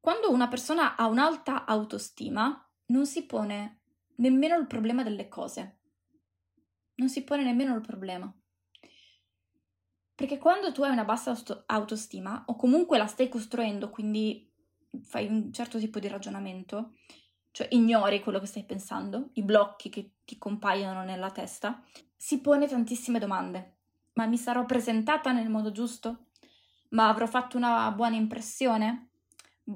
Quando 0.00 0.32
una 0.32 0.48
persona 0.48 0.96
ha 0.96 1.06
un'alta 1.08 1.66
autostima, 1.66 2.64
non 2.90 3.06
si 3.06 3.24
pone 3.24 3.80
nemmeno 4.16 4.56
il 4.58 4.66
problema 4.66 5.02
delle 5.02 5.28
cose. 5.28 5.78
Non 6.96 7.08
si 7.08 7.24
pone 7.24 7.42
nemmeno 7.42 7.74
il 7.74 7.80
problema. 7.80 8.32
Perché 10.14 10.38
quando 10.38 10.70
tu 10.70 10.82
hai 10.82 10.92
una 10.92 11.04
bassa 11.04 11.34
autostima, 11.66 12.44
o 12.46 12.56
comunque 12.56 12.98
la 12.98 13.06
stai 13.06 13.28
costruendo, 13.28 13.88
quindi 13.88 14.52
fai 15.02 15.26
un 15.26 15.52
certo 15.52 15.78
tipo 15.78 15.98
di 15.98 16.08
ragionamento, 16.08 16.96
cioè 17.52 17.68
ignori 17.70 18.20
quello 18.20 18.38
che 18.38 18.46
stai 18.46 18.64
pensando, 18.64 19.30
i 19.34 19.42
blocchi 19.42 19.88
che 19.88 20.16
ti 20.24 20.36
compaiono 20.36 21.04
nella 21.04 21.30
testa, 21.30 21.82
si 22.14 22.40
pone 22.40 22.66
tantissime 22.66 23.18
domande. 23.18 23.78
Ma 24.14 24.26
mi 24.26 24.36
sarò 24.36 24.66
presentata 24.66 25.32
nel 25.32 25.48
modo 25.48 25.72
giusto? 25.72 26.26
Ma 26.90 27.08
avrò 27.08 27.26
fatto 27.26 27.56
una 27.56 27.90
buona 27.92 28.16
impressione? 28.16 29.09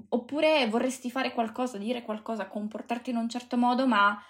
Oppure 0.08 0.66
vorresti 0.68 1.10
fare 1.10 1.32
qualcosa, 1.32 1.78
dire 1.78 2.02
qualcosa, 2.02 2.48
comportarti 2.48 3.10
in 3.10 3.16
un 3.16 3.28
certo 3.28 3.56
modo, 3.56 3.86
ma 3.86 4.20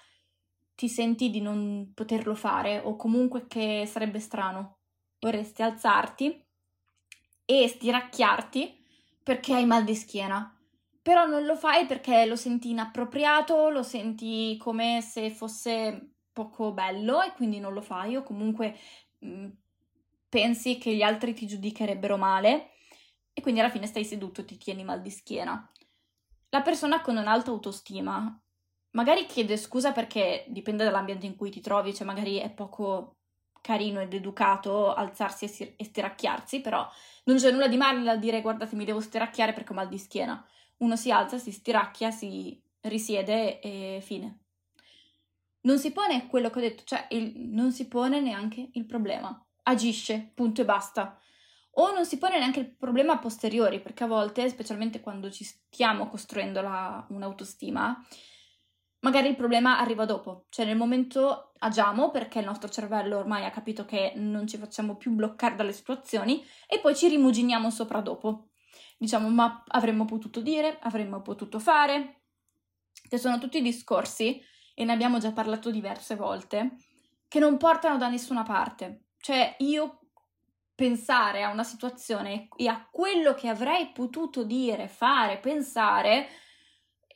ti 0.75 0.89
senti 0.89 1.31
di 1.31 1.41
non 1.41 1.93
poterlo 1.95 2.35
fare 2.35 2.81
o 2.81 2.97
comunque 2.97 3.47
che 3.47 3.87
sarebbe 3.87 4.21
strano. 4.21 4.79
Vorresti 5.21 5.63
alzarti 5.63 6.45
e 7.47 7.69
stiracchiarti 7.69 8.83
perché 9.23 9.55
hai 9.55 9.67
mal 9.67 9.85
di 9.85 9.95
schiena. 9.95 10.51
Però 11.01 11.27
non 11.27 11.45
lo 11.45 11.57
fai 11.57 11.87
perché 11.87 12.25
lo 12.27 12.37
senti 12.37 12.71
inappropriato, 12.71 13.69
lo 13.69 13.83
senti 13.83 14.57
come 14.59 15.01
se 15.03 15.31
fosse 15.31 16.15
poco 16.33 16.73
bello 16.73 17.23
e 17.23 17.33
quindi 17.33 17.61
non 17.61 17.73
lo 17.73 17.81
fai 17.81 18.17
o 18.17 18.23
comunque 18.23 18.77
mh, 19.19 19.29
mm, 19.29 19.51
pensi 20.29 20.79
che 20.79 20.95
gli 20.95 21.03
altri 21.03 21.33
ti 21.33 21.47
giudicherebbero 21.47 22.17
male 22.17 22.71
e 23.35 23.43
quindi 23.43 23.61
alla 23.61 23.69
fine 23.69 23.87
stai 23.87 24.05
seduto 24.05 24.41
e 24.41 24.45
ti 24.45 24.57
tieni 24.57 24.85
mal 24.85 25.03
di 25.03 25.11
schiena. 25.11 25.71
La 26.51 26.63
persona 26.63 27.03
con 27.03 27.17
un'alta 27.17 27.51
autostima 27.51 28.41
magari 28.93 29.27
chiede 29.27 29.57
scusa 29.57 29.93
perché 29.93 30.45
dipende 30.49 30.85
dall'ambiente 30.85 31.27
in 31.27 31.37
cui 31.37 31.51
ti 31.51 31.61
trovi, 31.61 31.93
cioè 31.93 32.07
magari 32.07 32.39
è 32.39 32.51
poco 32.51 33.17
carino 33.61 34.01
ed 34.01 34.15
educato 34.15 34.95
alzarsi 34.95 35.75
e, 35.77 35.85
stiracchiarsi, 35.85 36.61
però 36.61 36.89
non 37.25 37.37
c'è 37.37 37.51
nulla 37.51 37.67
di 37.67 37.77
male 37.77 38.09
a 38.09 38.17
dire 38.17 38.41
guardate 38.41 38.77
mi 38.77 38.85
devo 38.85 39.01
stiracchiare 39.01 39.53
perché 39.53 39.73
ho 39.73 39.75
mal 39.75 39.89
di 39.89 39.99
schiena. 39.99 40.47
Uno 40.79 40.97
si 40.97 41.11
alza, 41.11 41.39
si 41.39 41.51
stiracchia, 41.51 42.11
si 42.11 42.61
risiede 42.83 43.61
e 43.61 44.01
fine. 44.01 44.41
Non 45.63 45.79
si 45.79 45.93
pone 45.93 46.27
quello 46.29 46.51
che 46.51 46.59
ho 46.59 46.63
detto, 46.63 46.83
cioè 46.85 47.07
il, 47.11 47.33
non 47.37 47.73
si 47.73 47.89
pone 47.89 48.21
neanche 48.21 48.69
il 48.75 48.85
problema. 48.85 49.45
Agisce, 49.63 50.31
punto 50.35 50.61
e 50.61 50.65
basta 50.67 51.19
o 51.75 51.93
non 51.93 52.07
si 52.07 52.19
pone 52.19 52.39
neanche 52.39 52.61
il 52.61 52.75
problema 52.75 53.15
a 53.15 53.19
posteriori, 53.19 53.81
perché 53.81 54.05
a 54.05 54.09
volte, 54.09 54.49
specialmente 54.49 55.01
quando 55.01 55.31
ci 55.31 55.45
stiamo 55.45 56.09
costruendo 56.09 56.61
la, 56.61 57.05
un'autostima, 57.11 58.05
magari 59.01 59.29
il 59.29 59.37
problema 59.37 59.79
arriva 59.79 60.05
dopo, 60.05 60.47
cioè 60.49 60.65
nel 60.65 60.77
momento 60.77 61.53
agiamo 61.59 62.11
perché 62.11 62.39
il 62.39 62.45
nostro 62.47 62.69
cervello 62.69 63.19
ormai 63.19 63.45
ha 63.45 63.51
capito 63.51 63.85
che 63.85 64.13
non 64.17 64.47
ci 64.47 64.57
facciamo 64.57 64.97
più 64.97 65.13
bloccare 65.13 65.55
dalle 65.55 65.73
situazioni 65.73 66.45
e 66.67 66.81
poi 66.81 66.95
ci 66.97 67.09
rimuginiamo 67.09 67.71
sopra 67.71 68.01
dopo. 68.01 68.49
Diciamo, 68.97 69.29
ma 69.29 69.63
avremmo 69.69 70.05
potuto 70.05 70.41
dire, 70.41 70.79
avremmo 70.81 71.21
potuto 71.21 71.59
fare, 71.59 72.23
che 73.09 73.19
sono 73.19 73.39
tutti 73.39 73.61
discorsi, 73.61 74.41
e 74.75 74.85
ne 74.85 74.93
abbiamo 74.93 75.19
già 75.19 75.33
parlato 75.33 75.71
diverse 75.71 76.17
volte, 76.17 76.77
che 77.29 77.39
non 77.39 77.57
portano 77.57 77.99
da 77.99 78.09
nessuna 78.09 78.43
parte. 78.43 79.07
Cioè, 79.19 79.57
io 79.59 80.04
pensare 80.75 81.43
a 81.43 81.51
una 81.51 81.65
situazione 81.65 82.49
e 82.57 82.69
a 82.69 82.89
quello 82.91 83.35
che 83.35 83.49
avrei 83.49 83.93
potuto 83.93 84.45
dire, 84.45 84.89
fare, 84.89 85.39
pensare, 85.39 86.29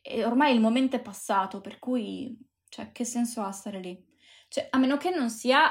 e 0.01 0.25
ormai 0.25 0.55
il 0.55 0.61
momento 0.61 0.97
è 0.97 1.01
passato, 1.01 1.61
per 1.61 1.79
cui, 1.79 2.39
cioè, 2.69 2.93
che 2.93 3.05
senso 3.05 3.43
ha 3.43 3.51
stare 3.51 3.81
lì? 3.81 4.07
Cioè, 4.49 4.69
a 4.71 4.79
meno 4.79 4.97
che 4.97 5.11
non 5.11 5.29
sia 5.29 5.71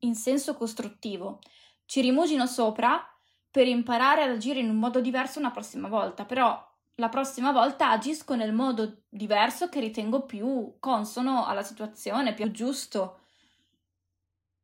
in 0.00 0.14
senso 0.14 0.54
costruttivo. 0.54 1.40
Ci 1.84 2.00
rimugino 2.00 2.46
sopra 2.46 3.02
per 3.50 3.66
imparare 3.66 4.22
ad 4.22 4.30
agire 4.30 4.60
in 4.60 4.68
un 4.68 4.76
modo 4.76 5.00
diverso 5.00 5.38
una 5.38 5.50
prossima 5.50 5.88
volta, 5.88 6.24
però 6.24 6.64
la 6.96 7.08
prossima 7.08 7.52
volta 7.52 7.90
agisco 7.90 8.34
nel 8.34 8.52
modo 8.52 9.04
diverso 9.08 9.68
che 9.68 9.80
ritengo 9.80 10.26
più 10.26 10.76
consono 10.78 11.46
alla 11.46 11.62
situazione, 11.62 12.34
più 12.34 12.50
giusto. 12.50 13.17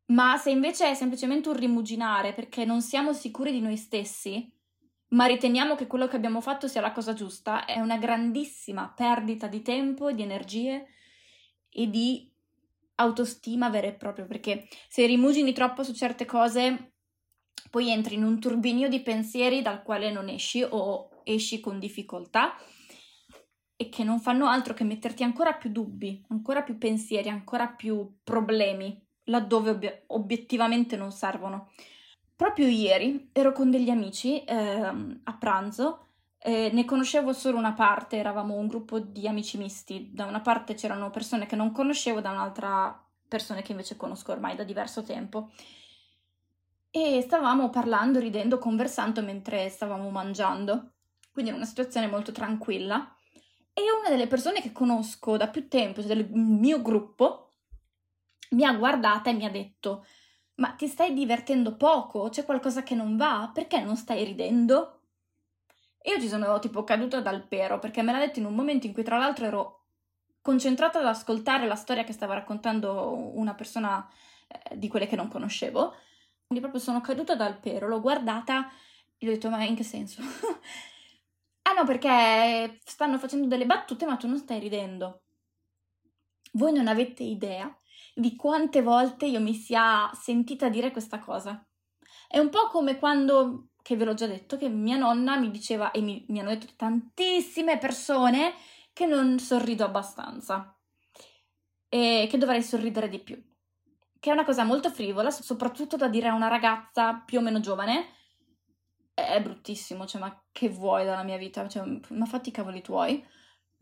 Ma 0.07 0.37
se 0.37 0.51
invece 0.51 0.91
è 0.91 0.95
semplicemente 0.95 1.49
un 1.49 1.57
rimuginare 1.57 2.35
perché 2.35 2.65
non 2.65 2.83
siamo 2.83 3.13
sicuri 3.13 3.53
di 3.53 3.61
noi 3.61 3.77
stessi, 3.77 4.53
ma 5.09 5.27
riteniamo 5.27 5.75
che 5.77 5.87
quello 5.87 6.09
che 6.09 6.17
abbiamo 6.17 6.41
fatto 6.41 6.69
sia 6.69 6.81
la 6.81 6.93
cosa 6.93 7.15
giusta, 7.15 7.65
è 7.65 7.79
una 7.79 7.97
grandissima 7.97 8.93
perdita 8.95 9.47
di 9.47 9.63
tempo, 9.63 10.13
di 10.13 10.23
energie 10.23 10.87
e 11.71 11.89
di 11.89 12.31
autostima 12.97 13.71
vera 13.71 13.87
e 13.87 13.95
propria, 13.95 14.27
perché 14.27 14.69
se 14.89 15.07
rimugini 15.07 15.53
troppo 15.53 15.83
su 15.83 15.95
certe 15.95 16.27
cose, 16.27 16.93
poi 17.71 17.91
entri 17.91 18.17
in 18.17 18.25
un 18.25 18.39
turbinio 18.39 18.89
di 18.89 19.01
pensieri 19.01 19.63
dal 19.63 19.83
quale 19.83 20.13
non 20.13 20.29
esci 20.29 20.65
o 20.69 21.09
esci 21.25 21.61
con 21.61 21.79
difficoltà 21.79 22.55
e 23.77 23.89
che 23.89 24.05
non 24.05 24.21
fanno 24.21 24.47
altro 24.47 24.75
che 24.75 24.85
metterti 24.85 25.23
ancora 25.23 25.55
più 25.55 25.71
dubbi, 25.71 26.25
ancora 26.29 26.63
più 26.63 26.77
pensieri, 26.77 27.29
ancora 27.29 27.69
più 27.69 28.19
problemi 28.23 29.04
laddove 29.25 29.71
ob- 29.71 30.03
obiettivamente 30.09 30.97
non 30.97 31.13
servono. 31.13 31.71
Proprio 32.37 32.67
ieri 32.67 33.31
ero 33.33 33.53
con 33.53 33.71
degli 33.71 33.91
amici 33.91 34.43
eh, 34.45 34.57
a 34.57 35.33
pranzo, 35.39 36.09
eh, 36.39 36.71
ne 36.73 36.85
conoscevo 36.85 37.33
solo 37.33 37.57
una 37.57 37.73
parte, 37.73 38.17
eravamo 38.17 38.55
un 38.55 38.67
gruppo 38.67 38.99
di 38.99 39.27
amici 39.27 39.57
misti, 39.57 40.11
da 40.13 40.27
una 40.27 40.41
parte 40.41 40.75
c'erano 40.75 41.11
persone 41.11 41.47
che 41.47 41.57
non 41.57 41.73
conoscevo, 41.73 42.21
da 42.21 42.33
un'altra 42.33 43.03
persone 43.27 43.63
che 43.63 43.71
invece 43.71 43.97
conosco 43.97 44.33
ormai 44.33 44.55
da 44.55 44.63
diverso 44.63 45.03
tempo. 45.03 45.51
E 46.91 47.23
stavamo 47.23 47.71
parlando, 47.71 48.19
ridendo, 48.19 48.59
conversando 48.59 49.23
mentre 49.23 49.69
stavamo 49.69 50.11
mangiando, 50.11 50.93
quindi 51.33 51.51
era 51.51 51.59
una 51.59 51.69
situazione 51.69 52.09
molto 52.09 52.31
tranquilla. 52.31 53.17
E 53.73 53.81
una 54.01 54.11
delle 54.11 54.29
persone 54.29 54.61
che 54.61 54.71
conosco 54.71 55.37
da 55.37 55.49
più 55.49 55.67
tempo, 55.67 56.01
cioè 56.01 56.15
del 56.15 56.29
mio 56.31 56.83
gruppo, 56.83 57.54
mi 58.55 58.65
ha 58.65 58.73
guardata 58.73 59.31
e 59.31 59.35
mi 59.35 59.45
ha 59.45 59.51
detto 59.51 60.05
ma 60.57 60.71
ti 60.73 60.87
stai 60.87 61.13
divertendo 61.15 61.77
poco? 61.77 62.29
C'è 62.29 62.45
qualcosa 62.45 62.83
che 62.83 62.95
non 62.95 63.17
va? 63.17 63.51
Perché 63.53 63.81
non 63.81 63.97
stai 63.97 64.25
ridendo? 64.25 65.01
E 65.99 66.13
io 66.13 66.21
ci 66.21 66.29
sono 66.29 66.59
tipo 66.59 66.85
caduta 66.85 67.21
dal 67.21 67.47
pero 67.49 67.79
perché 67.79 68.03
me 68.03 68.13
l'ha 68.13 68.19
detto 68.19 68.39
in 68.39 68.45
un 68.45 68.55
momento 68.55 68.87
in 68.87 68.93
cui 68.93 69.03
tra 69.03 69.17
l'altro 69.17 69.47
ero 69.47 69.87
concentrata 70.41 70.99
ad 70.99 71.07
ascoltare 71.07 71.67
la 71.67 71.75
storia 71.75 72.05
che 72.05 72.13
stava 72.13 72.35
raccontando 72.35 73.33
una 73.37 73.55
persona 73.55 74.07
eh, 74.47 74.79
di 74.79 74.89
quelle 74.89 75.07
che 75.07 75.17
non 75.17 75.29
conoscevo. 75.29 75.95
Quindi 76.47 76.63
proprio 76.63 76.81
sono 76.81 77.01
caduta 77.01 77.35
dal 77.35 77.59
pero, 77.59 77.89
l'ho 77.89 78.01
guardata 78.01 78.69
e 79.17 79.27
gli 79.27 79.29
ho 79.29 79.33
detto 79.33 79.51
ma 79.51 79.65
in 79.65 79.75
che 79.75 79.83
senso? 79.83 80.21
ah 81.63 81.73
no 81.73 81.85
perché 81.85 82.79
stanno 82.85 83.19
facendo 83.19 83.49
delle 83.49 83.67
battute 83.67 84.05
ma 84.07 84.17
tu 84.17 84.29
non 84.29 84.39
stai 84.39 84.61
ridendo. 84.61 85.23
Voi 86.53 86.73
non 86.73 86.87
avete 86.87 87.25
idea 87.25 87.75
di 88.15 88.37
quante 88.37 88.81
volte 88.81 89.27
io 89.27 89.41
mi 89.41 89.55
sia 89.55 90.11
sentita 90.15 90.69
dire 90.69 90.91
questa 90.93 91.19
cosa. 91.19 91.67
È 92.29 92.39
un 92.39 92.49
po' 92.49 92.69
come 92.69 92.99
quando, 92.99 93.71
che 93.83 93.97
ve 93.97 94.05
l'ho 94.05 94.15
già 94.15 94.27
detto, 94.27 94.57
che 94.57 94.69
mia 94.69 94.97
nonna 94.97 95.37
mi 95.37 95.51
diceva, 95.51 95.91
e 95.91 96.01
mi, 96.01 96.25
mi 96.29 96.41
hanno 96.41 96.51
detto 96.51 96.73
tantissime 96.77 97.79
persone, 97.79 98.55
che 98.93 99.07
non 99.07 99.39
sorrido 99.39 99.85
abbastanza. 99.85 100.75
e 101.89 102.27
che 102.29 102.39
dovrei 102.39 102.63
sorridere 102.63 103.09
di 103.09 103.21
più. 103.21 103.43
Che 104.19 104.31
è 104.31 104.33
una 104.33 104.45
cosa 104.45 104.65
molto 104.65 104.91
frivola, 104.91 105.31
soprattutto 105.31 105.97
da 105.97 106.09
dire 106.09 106.29
a 106.29 106.35
una 106.35 106.49
ragazza 106.49 107.15
più 107.25 107.39
o 107.39 107.43
meno 107.43 107.61
giovane. 107.61 108.09
È 109.15 109.41
bruttissimo, 109.41 110.07
cioè, 110.07 110.21
ma 110.21 110.45
che 110.51 110.69
vuoi 110.69 111.05
dalla 111.05 111.23
mia 111.23 111.37
vita? 111.37 111.69
Cioè, 111.69 111.85
ma 112.11 112.27
fatti 112.27 112.49
i 112.49 112.53
cavoli 112.53 112.83
tuoi. 112.83 113.25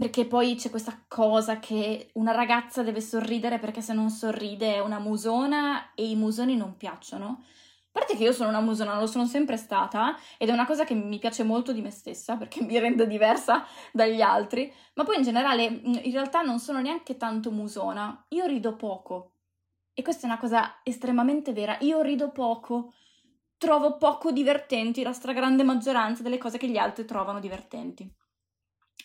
Perché 0.02 0.26
poi 0.26 0.56
c'è 0.56 0.68
questa 0.68 1.04
cosa 1.06 1.60
che 1.60 2.10
una 2.14 2.32
ragazza 2.32 2.82
deve 2.82 3.00
sorridere 3.00 3.60
perché 3.60 3.80
se 3.80 3.92
non 3.92 4.10
sorride 4.10 4.74
è 4.74 4.80
una 4.80 4.98
musona 4.98 5.94
e 5.94 6.10
i 6.10 6.16
musoni 6.16 6.56
non 6.56 6.76
piacciono. 6.76 7.44
A 7.44 7.88
parte 7.92 8.16
che 8.16 8.24
io 8.24 8.32
sono 8.32 8.48
una 8.48 8.60
musona, 8.60 8.98
lo 8.98 9.06
sono 9.06 9.26
sempre 9.26 9.56
stata 9.56 10.16
ed 10.38 10.48
è 10.48 10.52
una 10.52 10.66
cosa 10.66 10.82
che 10.82 10.94
mi 10.94 11.20
piace 11.20 11.44
molto 11.44 11.72
di 11.72 11.82
me 11.82 11.92
stessa 11.92 12.36
perché 12.36 12.64
mi 12.64 12.80
rende 12.80 13.06
diversa 13.06 13.64
dagli 13.92 14.20
altri, 14.20 14.74
ma 14.94 15.04
poi 15.04 15.18
in 15.18 15.22
generale 15.22 15.62
in 15.66 16.10
realtà 16.10 16.42
non 16.42 16.58
sono 16.58 16.80
neanche 16.80 17.16
tanto 17.16 17.52
musona, 17.52 18.26
io 18.30 18.46
rido 18.46 18.74
poco. 18.74 19.34
E 19.94 20.02
questa 20.02 20.26
è 20.26 20.30
una 20.30 20.40
cosa 20.40 20.80
estremamente 20.82 21.52
vera, 21.52 21.76
io 21.78 22.02
rido 22.02 22.32
poco, 22.32 22.92
trovo 23.56 23.98
poco 23.98 24.32
divertenti 24.32 25.04
la 25.04 25.12
stragrande 25.12 25.62
maggioranza 25.62 26.24
delle 26.24 26.38
cose 26.38 26.58
che 26.58 26.68
gli 26.68 26.76
altri 26.76 27.04
trovano 27.04 27.38
divertenti 27.38 28.12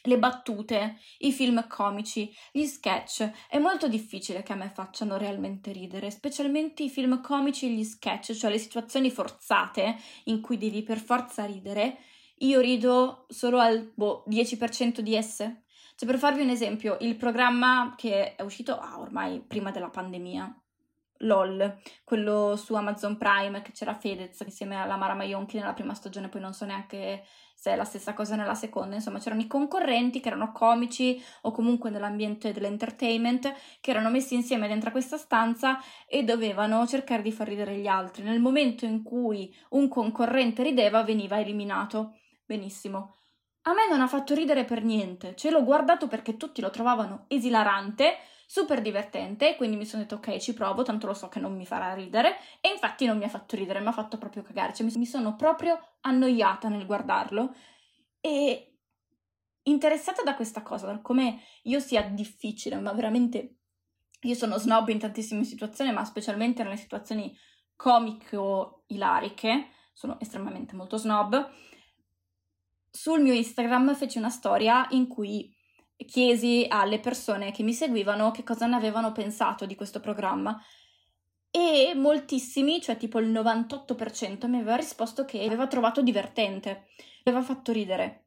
le 0.08 0.18
battute, 0.18 0.98
i 1.20 1.32
film 1.32 1.68
comici, 1.68 2.34
gli 2.52 2.66
sketch. 2.66 3.30
È 3.50 3.60
molto 3.60 3.88
difficile 3.88 4.44
che 4.44 4.54
a 4.54 4.56
me 4.56 4.72
facciano 4.74 5.18
realmente 5.18 5.72
ridere, 5.72 6.10
specialmente 6.10 6.84
i 6.84 6.90
film 6.90 7.22
comici 7.22 7.68
e 7.68 7.70
gli 7.70 7.84
sketch, 7.84 8.34
cioè 8.34 8.52
le 8.52 8.58
situazioni 8.58 9.12
forzate 9.12 9.96
in 10.26 10.42
cui 10.42 10.58
devi 10.58 10.84
per 10.84 11.00
forza 11.00 11.46
ridere. 11.46 11.98
Io 12.40 12.60
rido 12.60 13.26
solo 13.30 13.60
al 13.60 13.92
boh, 13.94 14.24
10% 14.28 15.00
di 15.00 15.16
esse. 15.16 15.64
Cioè, 15.96 16.08
per 16.08 16.20
farvi 16.20 16.42
un 16.42 16.50
esempio, 16.50 16.98
il 17.02 17.16
programma 17.16 17.96
che 17.98 18.36
è 18.36 18.44
uscito 18.44 18.78
ah, 18.78 19.00
ormai 19.00 19.42
prima 19.42 19.72
della 19.72 19.90
pandemia, 19.90 20.62
LOL, 21.20 21.80
quello 22.04 22.56
su 22.56 22.74
Amazon 22.76 23.18
Prime 23.18 23.62
che 23.62 23.72
c'era 23.72 23.94
Fedez 23.94 24.40
insieme 24.42 24.76
alla 24.76 24.98
Mara 24.98 25.14
Maionchi 25.14 25.58
nella 25.58 25.74
prima 25.74 25.94
stagione, 25.94 26.30
poi 26.30 26.42
non 26.42 26.54
so 26.54 26.66
neanche 26.66 27.24
se 27.56 27.72
è 27.72 27.76
la 27.76 27.86
stessa 27.86 28.14
cosa 28.14 28.36
nella 28.36 28.54
seconda, 28.54 28.96
insomma 28.96 29.18
c'erano 29.18 29.42
i 29.42 29.48
concorrenti 29.48 30.20
che 30.20 30.28
erano 30.28 30.52
comici 30.52 31.20
o 31.42 31.52
comunque 31.52 31.90
nell'ambiente 31.90 32.54
dell'entertainment 32.54 33.52
che 33.82 33.90
erano 33.90 34.12
messi 34.12 34.36
insieme 34.36 34.68
dentro 34.68 34.92
questa 34.92 35.18
stanza 35.18 35.80
e 36.08 36.24
dovevano 36.24 36.86
cercare 36.86 37.24
di 37.24 37.32
far 37.32 37.48
ridere 37.48 37.76
gli 37.78 37.88
altri. 37.88 38.22
Nel 38.22 38.40
momento 38.40 38.86
in 38.86 39.02
cui 39.02 39.52
un 39.70 39.88
concorrente 39.88 40.62
rideva 40.62 41.04
veniva 41.04 41.40
eliminato. 41.40 42.18
Benissimo. 42.46 43.16
A 43.64 43.74
me 43.74 43.88
non 43.90 44.02
ha 44.02 44.08
fatto 44.08 44.34
ridere 44.34 44.64
per 44.64 44.84
niente, 44.84 45.36
ce 45.36 45.50
l'ho 45.50 45.64
guardato 45.64 46.08
perché 46.08 46.38
tutti 46.38 46.62
lo 46.62 46.70
trovavano 46.70 47.26
esilarante 47.28 48.18
super 48.50 48.82
divertente, 48.82 49.58
quindi 49.58 49.76
mi 49.76 49.86
sono 49.86 50.04
detto 50.04 50.16
ok 50.16 50.38
ci 50.38 50.54
provo, 50.54 50.82
tanto 50.82 51.06
lo 51.06 51.14
so 51.14 51.28
che 51.28 51.40
non 51.40 51.54
mi 51.54 51.66
farà 51.66 51.94
ridere 51.94 52.38
e 52.62 52.70
infatti 52.70 53.06
non 53.06 53.18
mi 53.18 53.26
ha 53.26 53.30
fatto 53.30 53.58
ridere, 53.58 53.82
mi 53.82 53.88
ha 53.88 53.92
fatto 53.92 54.18
proprio 54.18 54.42
cagare, 54.42 54.74
cioè 54.74 54.88
mi 54.90 55.06
sono 55.06 55.36
proprio 55.36 55.78
annoiata 56.02 56.70
nel 56.70 56.86
guardarlo 56.86 57.54
e 58.22 58.78
interessata 59.64 60.24
da 60.24 60.34
questa 60.36 60.62
cosa, 60.62 60.98
come 61.02 61.42
io 61.64 61.82
sia 61.82 62.04
difficile, 62.04 62.80
ma 62.80 62.94
veramente 62.94 63.58
io 64.22 64.34
sono 64.34 64.58
snob 64.58 64.88
in 64.88 65.00
tantissime 65.00 65.44
situazioni, 65.44 65.92
ma 65.92 66.06
specialmente 66.06 66.64
nelle 66.64 66.78
situazioni 66.78 67.38
comico-ilariche, 67.76 69.72
sono 69.92 70.20
estremamente 70.22 70.74
molto 70.74 70.96
snob. 70.96 71.52
Sul 72.90 73.22
mio 73.22 73.34
Instagram 73.34 73.94
feci 73.94 74.18
una 74.18 74.30
storia 74.30 74.88
in 74.92 75.08
cui 75.08 75.54
chiesi 76.06 76.66
alle 76.70 77.00
persone 77.00 77.52
che 77.52 77.64
mi 77.64 77.74
seguivano 77.74 78.32
che 78.32 78.44
cosa 78.44 78.66
ne 78.66 78.76
avevano 78.76 79.12
pensato 79.12 79.66
di 79.66 79.76
questo 79.76 80.00
programma 80.00 80.62
e 81.50 81.94
moltissimi, 81.96 82.82
cioè 82.82 82.98
tipo 82.98 83.20
il 83.20 83.32
98%, 83.32 84.48
mi 84.48 84.58
aveva 84.58 84.76
risposto 84.76 85.26
che 85.26 85.44
aveva 85.44 85.68
trovato 85.68 86.02
divertente, 86.02 86.88
aveva 87.24 87.42
fatto 87.42 87.72
ridere. 87.72 88.26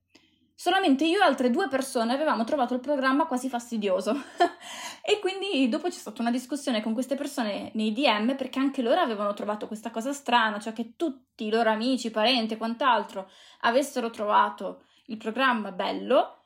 Solamente 0.55 1.07
io 1.07 1.21
e 1.21 1.25
altre 1.25 1.49
due 1.49 1.69
persone 1.69 2.13
avevamo 2.13 2.45
trovato 2.45 2.75
il 2.75 2.81
programma 2.81 3.27
quasi 3.27 3.49
fastidioso. 3.49 4.13
e 5.03 5.19
quindi 5.19 5.69
dopo 5.71 5.89
c'è 5.89 5.97
stata 5.97 6.21
una 6.21 6.31
discussione 6.31 6.83
con 6.83 6.93
queste 6.93 7.15
persone 7.15 7.71
nei 7.75 7.93
DM 7.93 8.37
perché 8.37 8.59
anche 8.59 8.83
loro 8.83 9.01
avevano 9.01 9.33
trovato 9.33 9.67
questa 9.67 9.91
cosa 9.91 10.13
strana, 10.13 10.59
cioè 10.59 10.75
che 10.75 10.97
tutti 10.97 11.47
i 11.47 11.51
loro 11.51 11.71
amici, 11.71 12.11
parenti 12.11 12.55
e 12.55 12.57
quant'altro 12.59 13.31
avessero 13.61 14.11
trovato 14.11 14.85
il 15.07 15.17
programma 15.17 15.73
bello 15.73 16.40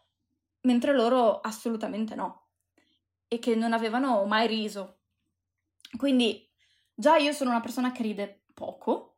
mentre 0.65 0.93
loro 0.93 1.41
assolutamente 1.41 2.15
no, 2.15 2.49
e 3.29 3.39
che 3.39 3.55
non 3.55 3.73
avevano 3.73 4.25
mai 4.25 4.47
riso. 4.47 4.99
Quindi 5.97 6.49
già 6.95 7.17
io 7.17 7.33
sono 7.33 7.51
una 7.51 7.61
persona 7.61 7.93
che 7.93 8.03
ride 8.03 8.45
poco, 8.53 9.17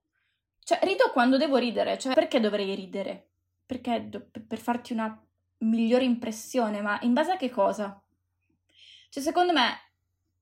cioè 0.63 0.79
rido 0.83 1.11
quando 1.13 1.37
devo 1.37 1.57
ridere, 1.57 1.99
cioè 1.99 2.15
perché 2.15 2.41
dovrei 2.41 2.75
ridere? 2.75 3.31
Perché 3.65 4.09
do- 4.09 4.29
per 4.47 4.59
farti 4.59 4.93
una 4.93 5.21
migliore 5.59 6.05
impressione, 6.05 6.81
ma 6.81 6.99
in 7.03 7.13
base 7.13 7.33
a 7.33 7.37
che 7.37 7.51
cosa? 7.51 8.01
Cioè 9.09 9.23
secondo 9.23 9.53
me 9.53 9.81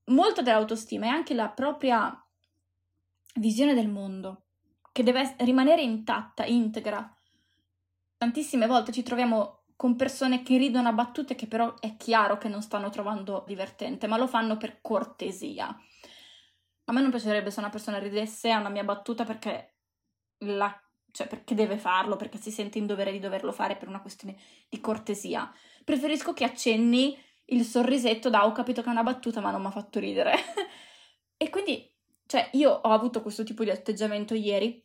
molto 0.05 0.41
dell'autostima 0.41 1.05
è 1.05 1.09
anche 1.09 1.33
la 1.33 1.49
propria 1.49 2.19
visione 3.35 3.73
del 3.73 3.89
mondo, 3.89 4.45
che 4.91 5.03
deve 5.03 5.35
rimanere 5.39 5.81
intatta, 5.81 6.45
integra. 6.45 7.13
Tantissime 8.17 8.65
volte 8.65 8.91
ci 8.91 9.03
troviamo 9.03 9.64
con 9.75 9.95
persone 9.95 10.41
che 10.41 10.57
ridono 10.57 10.87
a 10.87 10.93
battute 10.93 11.35
che 11.35 11.47
però 11.47 11.73
è 11.79 11.97
chiaro 11.97 12.37
che 12.37 12.47
non 12.47 12.61
stanno 12.61 12.89
trovando 12.89 13.43
divertente, 13.45 14.07
ma 14.07 14.17
lo 14.17 14.27
fanno 14.27 14.57
per 14.57 14.79
cortesia. 14.81 15.67
A 16.87 16.93
me 16.93 17.01
non 17.01 17.09
piacerebbe 17.09 17.51
se 17.51 17.59
una 17.59 17.69
persona 17.69 17.97
ridesse 17.97 18.51
a 18.51 18.59
una 18.59 18.69
mia 18.69 18.83
battuta 18.83 19.25
perché, 19.25 19.75
la, 20.39 20.73
cioè 21.11 21.27
perché 21.27 21.55
deve 21.55 21.77
farlo, 21.77 22.15
perché 22.15 22.37
si 22.37 22.51
sente 22.51 22.77
in 22.77 22.85
dovere 22.85 23.11
di 23.11 23.19
doverlo 23.19 23.51
fare 23.51 23.75
per 23.75 23.87
una 23.89 24.01
questione 24.01 24.37
di 24.69 24.79
cortesia. 24.79 25.51
Preferisco 25.83 26.33
che 26.33 26.45
accenni 26.45 27.17
il 27.49 27.63
sorrisetto 27.63 28.29
da 28.29 28.45
ho 28.45 28.51
capito 28.51 28.81
che 28.81 28.87
è 28.87 28.91
una 28.91 29.03
battuta 29.03 29.41
ma 29.41 29.51
non 29.51 29.61
mi 29.61 29.67
ha 29.67 29.71
fatto 29.71 29.99
ridere. 29.99 30.35
e 31.37 31.49
quindi, 31.49 31.91
cioè, 32.27 32.49
io 32.53 32.71
ho 32.71 32.91
avuto 32.91 33.21
questo 33.21 33.43
tipo 33.43 33.63
di 33.63 33.71
atteggiamento 33.71 34.35
ieri 34.35 34.81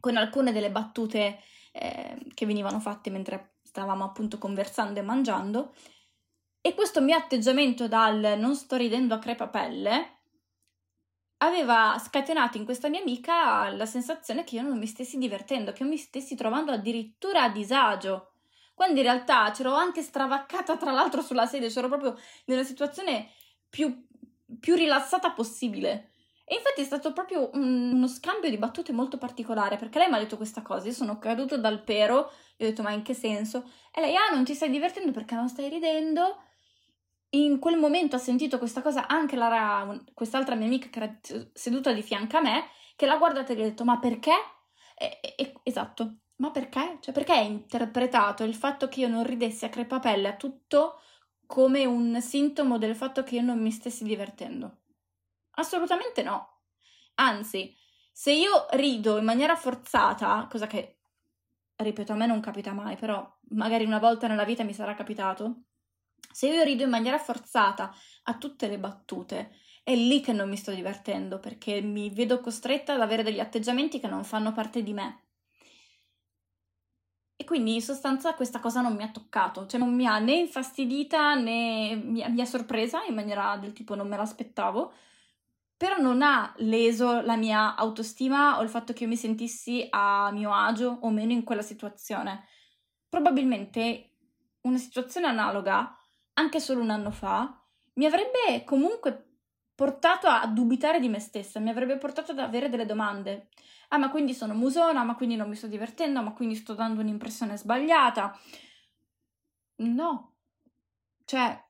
con 0.00 0.16
alcune 0.16 0.52
delle 0.52 0.70
battute 0.70 1.40
eh, 1.72 2.16
che 2.32 2.46
venivano 2.46 2.80
fatte 2.80 3.10
mentre 3.10 3.57
stavamo 3.78 4.04
appunto 4.04 4.38
conversando 4.38 4.98
e 4.98 5.02
mangiando, 5.02 5.72
e 6.60 6.74
questo 6.74 7.00
mio 7.00 7.16
atteggiamento 7.16 7.86
dal 7.86 8.34
non 8.36 8.56
sto 8.56 8.76
ridendo 8.76 9.14
a 9.14 9.18
crepapelle 9.18 10.16
aveva 11.40 11.96
scatenato 12.04 12.56
in 12.56 12.64
questa 12.64 12.88
mia 12.88 13.00
amica 13.00 13.68
la 13.70 13.86
sensazione 13.86 14.42
che 14.42 14.56
io 14.56 14.62
non 14.62 14.76
mi 14.76 14.88
stessi 14.88 15.18
divertendo, 15.18 15.72
che 15.72 15.84
io 15.84 15.88
mi 15.88 15.96
stessi 15.96 16.34
trovando 16.34 16.72
addirittura 16.72 17.44
a 17.44 17.50
disagio, 17.50 18.32
quando 18.74 18.98
in 18.98 19.04
realtà 19.04 19.48
c'ero 19.52 19.72
anche 19.72 20.02
stravaccata 20.02 20.76
tra 20.76 20.90
l'altro 20.90 21.22
sulla 21.22 21.46
sedia, 21.46 21.68
c'ero 21.68 21.86
proprio 21.86 22.18
nella 22.46 22.64
situazione 22.64 23.30
più, 23.68 24.04
più 24.58 24.74
rilassata 24.74 25.30
possibile. 25.30 26.07
E 26.50 26.54
infatti 26.54 26.80
è 26.80 26.84
stato 26.84 27.12
proprio 27.12 27.50
un, 27.52 27.92
uno 27.92 28.08
scambio 28.08 28.48
di 28.48 28.56
battute 28.56 28.90
molto 28.92 29.18
particolare, 29.18 29.76
perché 29.76 29.98
lei 29.98 30.08
mi 30.08 30.14
ha 30.14 30.18
detto 30.18 30.38
questa 30.38 30.62
cosa, 30.62 30.86
io 30.86 30.94
sono 30.94 31.18
caduto 31.18 31.58
dal 31.58 31.82
pero, 31.84 32.30
e 32.56 32.64
ho 32.64 32.68
detto 32.68 32.82
ma 32.82 32.90
in 32.92 33.02
che 33.02 33.12
senso? 33.12 33.70
E 33.94 34.00
lei, 34.00 34.16
ah 34.16 34.32
non 34.32 34.44
ti 34.44 34.54
stai 34.54 34.70
divertendo 34.70 35.12
perché 35.12 35.34
non 35.34 35.50
stai 35.50 35.68
ridendo? 35.68 36.40
In 37.30 37.58
quel 37.58 37.76
momento 37.76 38.16
ha 38.16 38.18
sentito 38.18 38.56
questa 38.56 38.80
cosa 38.80 39.06
anche 39.06 39.36
la, 39.36 40.02
quest'altra 40.14 40.54
mia 40.54 40.66
amica 40.66 40.88
che 40.88 40.98
era 40.98 41.18
seduta 41.52 41.92
di 41.92 42.00
fianco 42.02 42.38
a 42.38 42.40
me, 42.40 42.64
che 42.96 43.04
l'ha 43.04 43.18
guardata 43.18 43.52
e 43.52 43.56
gli 43.56 43.60
ha 43.60 43.64
detto 43.64 43.84
ma 43.84 43.98
perché? 43.98 44.32
E, 44.96 45.20
e, 45.36 45.52
esatto, 45.64 46.20
ma 46.36 46.50
perché? 46.50 46.96
Cioè 47.00 47.12
perché 47.12 47.32
hai 47.32 47.46
interpretato 47.46 48.42
il 48.44 48.54
fatto 48.54 48.88
che 48.88 49.00
io 49.00 49.08
non 49.08 49.24
ridessi 49.24 49.66
a 49.66 49.68
crepapelle 49.68 50.28
a 50.28 50.36
tutto 50.36 51.00
come 51.46 51.84
un 51.84 52.18
sintomo 52.22 52.78
del 52.78 52.96
fatto 52.96 53.22
che 53.22 53.36
io 53.36 53.42
non 53.42 53.60
mi 53.60 53.70
stessi 53.70 54.04
divertendo? 54.04 54.78
Assolutamente 55.58 56.22
no. 56.22 56.60
Anzi, 57.14 57.76
se 58.12 58.32
io 58.32 58.66
rido 58.70 59.18
in 59.18 59.24
maniera 59.24 59.56
forzata, 59.56 60.46
cosa 60.48 60.68
che, 60.68 61.00
ripeto, 61.76 62.12
a 62.12 62.16
me 62.16 62.26
non 62.26 62.40
capita 62.40 62.72
mai, 62.72 62.96
però 62.96 63.28
magari 63.50 63.84
una 63.84 63.98
volta 63.98 64.28
nella 64.28 64.44
vita 64.44 64.62
mi 64.62 64.72
sarà 64.72 64.94
capitato, 64.94 65.64
se 66.32 66.48
io 66.48 66.62
rido 66.62 66.84
in 66.84 66.90
maniera 66.90 67.18
forzata 67.18 67.92
a 68.24 68.38
tutte 68.38 68.68
le 68.68 68.78
battute, 68.78 69.56
è 69.82 69.94
lì 69.96 70.20
che 70.20 70.32
non 70.32 70.48
mi 70.48 70.56
sto 70.56 70.72
divertendo, 70.72 71.40
perché 71.40 71.80
mi 71.80 72.10
vedo 72.10 72.40
costretta 72.40 72.94
ad 72.94 73.00
avere 73.00 73.24
degli 73.24 73.40
atteggiamenti 73.40 73.98
che 73.98 74.06
non 74.06 74.22
fanno 74.24 74.52
parte 74.52 74.82
di 74.84 74.92
me. 74.92 75.22
E 77.40 77.44
quindi 77.44 77.74
in 77.74 77.82
sostanza 77.82 78.34
questa 78.34 78.60
cosa 78.60 78.80
non 78.80 78.94
mi 78.94 79.02
ha 79.04 79.10
toccato, 79.10 79.66
cioè 79.66 79.78
non 79.80 79.94
mi 79.94 80.06
ha 80.06 80.18
né 80.18 80.34
infastidita 80.34 81.34
né 81.34 81.94
mi 81.94 82.40
ha, 82.40 82.44
sorpresa 82.44 83.04
in 83.04 83.14
maniera 83.14 83.56
del 83.56 83.72
tipo 83.72 83.94
non 83.94 84.08
me 84.08 84.16
l'aspettavo, 84.16 84.92
però 85.78 85.96
non 85.98 86.22
ha 86.22 86.52
leso 86.58 87.20
la 87.22 87.36
mia 87.36 87.76
autostima 87.76 88.58
o 88.58 88.62
il 88.62 88.68
fatto 88.68 88.92
che 88.92 89.04
io 89.04 89.08
mi 89.08 89.16
sentissi 89.16 89.86
a 89.90 90.30
mio 90.32 90.52
agio 90.52 90.98
o 91.02 91.10
meno 91.10 91.32
in 91.32 91.44
quella 91.44 91.62
situazione. 91.62 92.44
Probabilmente 93.08 94.16
una 94.62 94.76
situazione 94.76 95.28
analoga, 95.28 95.96
anche 96.34 96.60
solo 96.60 96.82
un 96.82 96.90
anno 96.90 97.12
fa, 97.12 97.64
mi 97.94 98.06
avrebbe 98.06 98.64
comunque 98.64 99.24
portato 99.74 100.26
a 100.26 100.44
dubitare 100.48 100.98
di 100.98 101.08
me 101.08 101.20
stessa, 101.20 101.60
mi 101.60 101.70
avrebbe 101.70 101.96
portato 101.96 102.32
ad 102.32 102.40
avere 102.40 102.68
delle 102.68 102.84
domande. 102.84 103.48
Ah, 103.90 103.98
ma 103.98 104.10
quindi 104.10 104.34
sono 104.34 104.54
musona, 104.54 105.04
ma 105.04 105.14
quindi 105.14 105.36
non 105.36 105.48
mi 105.48 105.54
sto 105.54 105.68
divertendo, 105.68 106.20
ma 106.22 106.32
quindi 106.32 106.56
sto 106.56 106.74
dando 106.74 107.00
un'impressione 107.00 107.56
sbagliata. 107.56 108.36
No. 109.78 110.34
Cioè, 111.24 111.67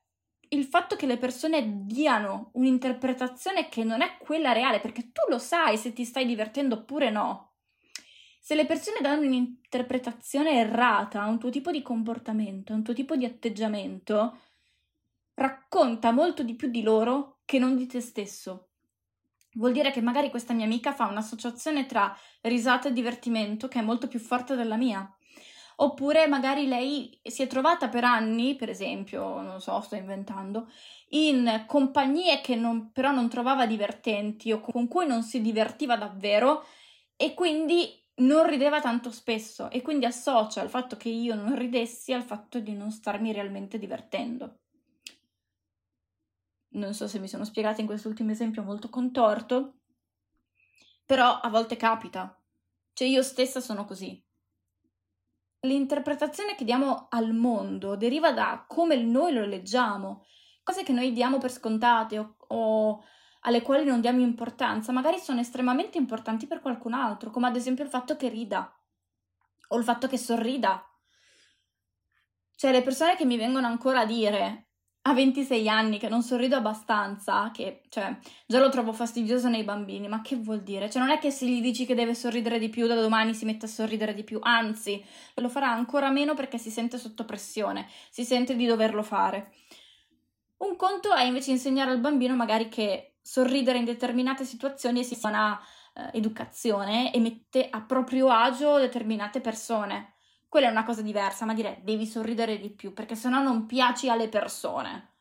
il 0.49 0.65
fatto 0.65 0.95
che 0.95 1.05
le 1.05 1.17
persone 1.17 1.85
diano 1.85 2.51
un'interpretazione 2.53 3.69
che 3.69 3.83
non 3.83 4.01
è 4.01 4.17
quella 4.17 4.51
reale, 4.51 4.79
perché 4.79 5.11
tu 5.11 5.21
lo 5.29 5.37
sai 5.37 5.77
se 5.77 5.93
ti 5.93 6.05
stai 6.05 6.25
divertendo 6.25 6.75
oppure 6.75 7.09
no. 7.09 7.53
Se 8.39 8.55
le 8.55 8.65
persone 8.65 8.99
danno 9.01 9.25
un'interpretazione 9.25 10.53
errata 10.59 11.21
a 11.21 11.27
un 11.27 11.37
tuo 11.37 11.49
tipo 11.49 11.71
di 11.71 11.81
comportamento, 11.81 12.73
a 12.73 12.75
un 12.75 12.83
tuo 12.83 12.93
tipo 12.93 13.15
di 13.15 13.25
atteggiamento, 13.25 14.39
racconta 15.35 16.11
molto 16.11 16.43
di 16.43 16.55
più 16.55 16.69
di 16.69 16.81
loro 16.81 17.41
che 17.45 17.59
non 17.59 17.75
di 17.75 17.85
te 17.85 18.01
stesso. 18.01 18.69
Vuol 19.53 19.71
dire 19.71 19.91
che 19.91 20.01
magari 20.01 20.29
questa 20.29 20.53
mia 20.53 20.65
amica 20.65 20.93
fa 20.93 21.07
un'associazione 21.07 21.85
tra 21.85 22.15
risata 22.41 22.89
e 22.89 22.93
divertimento 22.93 23.67
che 23.67 23.79
è 23.79 23.83
molto 23.83 24.07
più 24.07 24.19
forte 24.19 24.55
della 24.55 24.77
mia. 24.77 25.11
Oppure 25.81 26.27
magari 26.27 26.67
lei 26.67 27.17
si 27.23 27.41
è 27.41 27.47
trovata 27.47 27.87
per 27.87 28.03
anni, 28.03 28.57
per 28.57 28.69
esempio, 28.69 29.41
non 29.41 29.61
so, 29.61 29.79
sto 29.79 29.95
inventando, 29.95 30.69
in 31.11 31.63
compagnie 31.67 32.41
che 32.41 32.55
non, 32.55 32.91
però 32.91 33.11
non 33.11 33.29
trovava 33.29 33.65
divertenti 33.65 34.51
o 34.51 34.59
con 34.59 34.89
cui 34.89 35.07
non 35.07 35.23
si 35.23 35.39
divertiva 35.41 35.95
davvero 35.95 36.65
e 37.15 37.33
quindi 37.33 37.89
non 38.15 38.45
rideva 38.45 38.81
tanto 38.81 39.09
spesso 39.09 39.69
e 39.69 39.81
quindi 39.81 40.05
associa 40.05 40.61
il 40.61 40.69
fatto 40.69 40.97
che 40.97 41.07
io 41.07 41.35
non 41.35 41.55
ridessi 41.57 42.11
al 42.11 42.23
fatto 42.23 42.59
di 42.59 42.73
non 42.73 42.91
starmi 42.91 43.31
realmente 43.31 43.79
divertendo. 43.79 44.57
Non 46.71 46.93
so 46.93 47.07
se 47.07 47.19
mi 47.19 47.29
sono 47.29 47.45
spiegata 47.45 47.79
in 47.79 47.87
quest'ultimo 47.87 48.31
esempio 48.31 48.63
molto 48.63 48.89
contorto, 48.89 49.75
però 51.05 51.39
a 51.39 51.49
volte 51.49 51.77
capita. 51.77 52.37
Cioè 52.91 53.07
io 53.07 53.23
stessa 53.23 53.61
sono 53.61 53.85
così 53.85 54.21
l'interpretazione 55.61 56.55
che 56.55 56.63
diamo 56.63 57.07
al 57.09 57.33
mondo 57.33 57.95
deriva 57.95 58.31
da 58.31 58.63
come 58.67 58.95
noi 58.95 59.33
lo 59.33 59.45
leggiamo, 59.45 60.25
cose 60.63 60.83
che 60.83 60.93
noi 60.93 61.11
diamo 61.11 61.37
per 61.37 61.51
scontate 61.51 62.17
o, 62.17 62.35
o, 62.47 63.03
alle 63.41 63.61
quali 63.61 63.85
non 63.85 64.01
diamo 64.01 64.21
importanza, 64.21 64.91
magari 64.91 65.17
sono 65.17 65.39
estremamente 65.39 65.97
importanti 65.97 66.47
per 66.47 66.61
qualcun 66.61 66.93
altro, 66.93 67.29
come 67.29 67.47
ad 67.47 67.55
esempio 67.55 67.83
il 67.83 67.89
fatto 67.89 68.15
che 68.15 68.29
rida 68.29 68.73
o 69.69 69.77
il 69.77 69.83
fatto 69.83 70.07
che 70.07 70.17
sorrida. 70.17 70.83
Cioè 72.55 72.71
le 72.71 72.81
persone 72.81 73.15
che 73.15 73.25
mi 73.25 73.37
vengono 73.37 73.67
ancora 73.67 74.01
a 74.01 74.05
dire 74.05 74.68
a 75.09 75.13
26 75.13 75.67
anni 75.67 75.97
che 75.97 76.07
non 76.07 76.21
sorrido 76.21 76.55
abbastanza, 76.55 77.49
che 77.51 77.81
cioè 77.89 78.15
già 78.45 78.59
lo 78.59 78.69
trovo 78.69 78.93
fastidioso 78.93 79.49
nei 79.49 79.63
bambini, 79.63 80.07
ma 80.07 80.21
che 80.21 80.35
vuol 80.35 80.61
dire? 80.61 80.89
Cioè 80.89 81.01
non 81.01 81.11
è 81.11 81.17
che 81.17 81.31
se 81.31 81.47
gli 81.47 81.61
dici 81.61 81.85
che 81.85 81.95
deve 81.95 82.13
sorridere 82.13 82.59
di 82.59 82.69
più 82.69 82.85
da 82.85 82.93
domani 82.93 83.33
si 83.33 83.45
mette 83.45 83.65
a 83.65 83.69
sorridere 83.69 84.13
di 84.13 84.23
più, 84.23 84.39
anzi 84.41 85.03
lo 85.35 85.49
farà 85.49 85.71
ancora 85.71 86.11
meno 86.11 86.35
perché 86.35 86.59
si 86.59 86.69
sente 86.69 86.97
sotto 86.99 87.25
pressione, 87.25 87.87
si 88.09 88.23
sente 88.23 88.55
di 88.55 88.67
doverlo 88.67 89.01
fare. 89.01 89.53
Un 90.57 90.75
conto 90.75 91.13
è 91.13 91.23
invece 91.23 91.51
insegnare 91.51 91.91
al 91.91 91.99
bambino 91.99 92.35
magari 92.35 92.69
che 92.69 93.15
sorridere 93.21 93.79
in 93.79 93.85
determinate 93.85 94.43
situazioni 94.43 95.03
sia 95.03 95.17
una 95.27 95.59
eh, 95.95 96.09
educazione 96.17 97.11
e 97.13 97.19
mette 97.19 97.67
a 97.69 97.81
proprio 97.81 98.29
agio 98.29 98.77
determinate 98.77 99.41
persone 99.41 100.13
quella 100.49 100.67
è 100.67 100.71
una 100.71 100.83
cosa 100.83 101.03
diversa, 101.03 101.45
ma 101.45 101.53
direi 101.53 101.77
devi 101.83 102.05
sorridere 102.05 102.59
di 102.59 102.71
più 102.71 102.91
perché 102.91 103.15
sennò 103.15 103.41
non 103.41 103.67
piaci 103.67 104.09
alle 104.09 104.27
persone. 104.27 105.13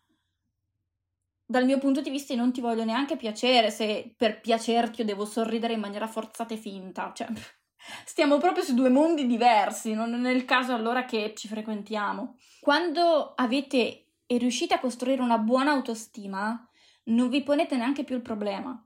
Dal 1.44 1.64
mio 1.64 1.78
punto 1.78 2.00
di 2.00 2.10
vista 2.10 2.34
non 2.34 2.52
ti 2.52 2.60
voglio 2.60 2.84
neanche 2.84 3.16
piacere 3.16 3.70
se 3.70 4.14
per 4.16 4.40
piacerti 4.40 5.00
io 5.00 5.06
devo 5.06 5.24
sorridere 5.24 5.74
in 5.74 5.80
maniera 5.80 6.06
forzata 6.06 6.54
e 6.54 6.56
finta, 6.56 7.12
cioè 7.14 7.28
stiamo 8.04 8.38
proprio 8.38 8.64
su 8.64 8.74
due 8.74 8.90
mondi 8.90 9.26
diversi, 9.26 9.92
non 9.92 10.26
è 10.26 10.30
il 10.30 10.44
caso 10.44 10.74
allora 10.74 11.04
che 11.04 11.34
ci 11.36 11.46
frequentiamo. 11.46 12.36
Quando 12.60 13.34
avete 13.34 14.08
e 14.26 14.36
riuscite 14.36 14.74
a 14.74 14.80
costruire 14.80 15.22
una 15.22 15.38
buona 15.38 15.72
autostima, 15.72 16.68
non 17.04 17.28
vi 17.28 17.42
ponete 17.42 17.76
neanche 17.76 18.04
più 18.04 18.16
il 18.16 18.22
problema. 18.22 18.82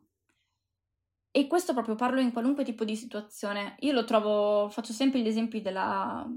E 1.35 1.47
questo 1.47 1.73
proprio 1.73 1.95
parlo 1.95 2.21
in 2.21 2.31
qualunque 2.31 2.63
tipo 2.63 2.85
di 2.85 2.95
situazione. 2.95 3.77
Io 3.81 3.93
lo 3.93 4.05
trovo, 4.05 4.69
faccio 4.69 4.93
sempre 4.93 5.21
gli 5.21 5.27
esempi 5.27 5.63
della, 5.63 6.31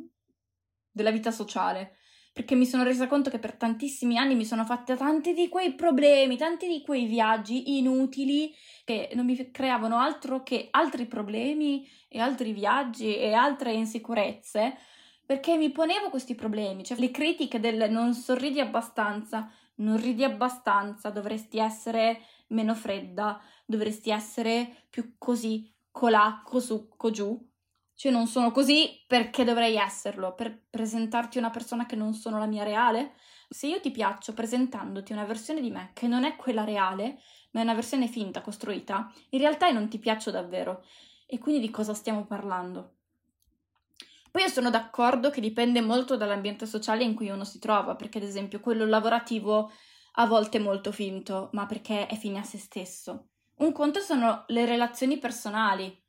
della 0.89 1.12
vita 1.12 1.31
sociale, 1.31 1.97
perché 2.31 2.55
mi 2.55 2.65
sono 2.65 2.84
resa 2.84 3.05
conto 3.05 3.29
che 3.29 3.38
per 3.38 3.58
tantissimi 3.58 4.17
anni 4.17 4.36
mi 4.36 4.45
sono 4.45 4.63
fatta 4.63 4.95
tanti 4.95 5.34
di 5.34 5.49
quei 5.49 5.75
problemi, 5.75 6.38
tanti 6.38 6.69
di 6.69 6.81
quei 6.81 7.05
viaggi 7.08 7.77
inutili 7.77 8.55
che 8.86 9.12
non 9.15 9.25
mi 9.25 9.51
creavano 9.51 9.97
altro 9.97 10.43
che 10.43 10.69
altri 10.71 11.08
problemi 11.08 11.86
e 12.08 12.19
altri 12.19 12.53
viaggi 12.53 13.17
e 13.17 13.34
altre 13.34 13.73
insicurezze, 13.73 14.77
perché 15.25 15.58
mi 15.58 15.71
ponevo 15.71 16.10
questi 16.10 16.36
problemi, 16.36 16.86
cioè 16.86 16.97
le 16.99 17.12
critiche 17.12 17.60
del 17.60 17.91
non 17.91 18.13
sorridi 18.13 18.62
abbastanza, 18.62 19.51
non 19.75 19.99
ridi 19.99 20.23
abbastanza, 20.23 21.10
dovresti 21.10 21.58
essere 21.58 22.21
meno 22.47 22.75
fredda, 22.75 23.41
dovresti 23.65 24.12
essere 24.12 24.86
più 24.89 25.15
così, 25.17 25.73
colà, 25.91 26.41
cosù, 26.43 26.89
cogiù. 26.95 27.38
Cioè 27.95 28.12
non 28.12 28.28
sono 28.28 28.51
così 28.51 29.04
perché 29.08 29.43
dovrei 29.43 29.78
esserlo, 29.78 30.34
per 30.34 30.65
presentarti 30.69 31.38
una 31.38 31.49
persona 31.49 31.86
che 31.86 31.95
non 31.95 32.13
sono 32.13 32.38
la 32.38 32.45
mia 32.45 32.63
reale? 32.63 33.13
Se 33.47 33.67
io 33.67 33.80
ti 33.80 33.91
piaccio 33.91 34.34
presentandoti 34.34 35.13
una 35.13 35.23
versione 35.23 35.62
di 35.62 35.71
me 35.71 35.91
che 35.93 36.08
non 36.08 36.25
è 36.25 36.36
quella 36.36 36.65
reale, 36.65 37.21
ma 37.51 37.62
è 37.62 37.63
una 37.63 37.73
versione 37.73 38.08
finta, 38.08 38.41
costruita, 38.41 39.12
in 39.30 39.39
realtà 39.39 39.71
non 39.71 39.88
ti 39.88 39.97
piaccio 39.97 40.30
davvero. 40.30 40.84
E 41.25 41.39
quindi 41.39 41.62
di 41.62 41.69
cosa 41.69 41.93
stiamo 41.93 42.25
parlando? 42.25 42.95
Poi 44.30 44.43
io 44.43 44.49
sono 44.49 44.69
d'accordo 44.69 45.30
che 45.30 45.39
dipende 45.39 45.80
molto 45.80 46.17
dall'ambiente 46.17 46.65
sociale 46.65 47.06
in 47.06 47.15
cui 47.15 47.30
uno 47.30 47.45
si 47.45 47.58
trova, 47.58 47.95
perché 47.95 48.17
ad 48.17 48.25
esempio 48.25 48.60
quello 48.60 48.86
lavorativo 48.86 49.71
a 50.17 50.25
volte 50.25 50.58
è 50.58 50.62
molto 50.62 50.91
finto, 50.91 51.49
ma 51.54 51.65
perché 51.65 52.08
è 52.08 52.17
fine 52.17 52.39
a 52.39 52.43
se 52.43 52.58
stesso. 52.58 53.30
Un 53.57 53.71
conto 53.71 53.99
sono 54.01 54.43
le 54.47 54.65
relazioni 54.65 55.17
personali, 55.17 56.03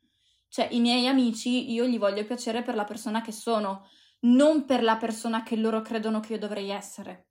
cioè 0.49 0.67
i 0.71 0.79
miei 0.79 1.07
amici 1.07 1.71
io 1.71 1.85
gli 1.85 1.97
voglio 1.97 2.25
piacere 2.25 2.61
per 2.61 2.75
la 2.75 2.83
persona 2.83 3.21
che 3.21 3.31
sono, 3.31 3.87
non 4.21 4.65
per 4.65 4.83
la 4.83 4.97
persona 4.97 5.43
che 5.43 5.55
loro 5.55 5.81
credono 5.81 6.19
che 6.19 6.33
io 6.33 6.39
dovrei 6.39 6.69
essere. 6.69 7.29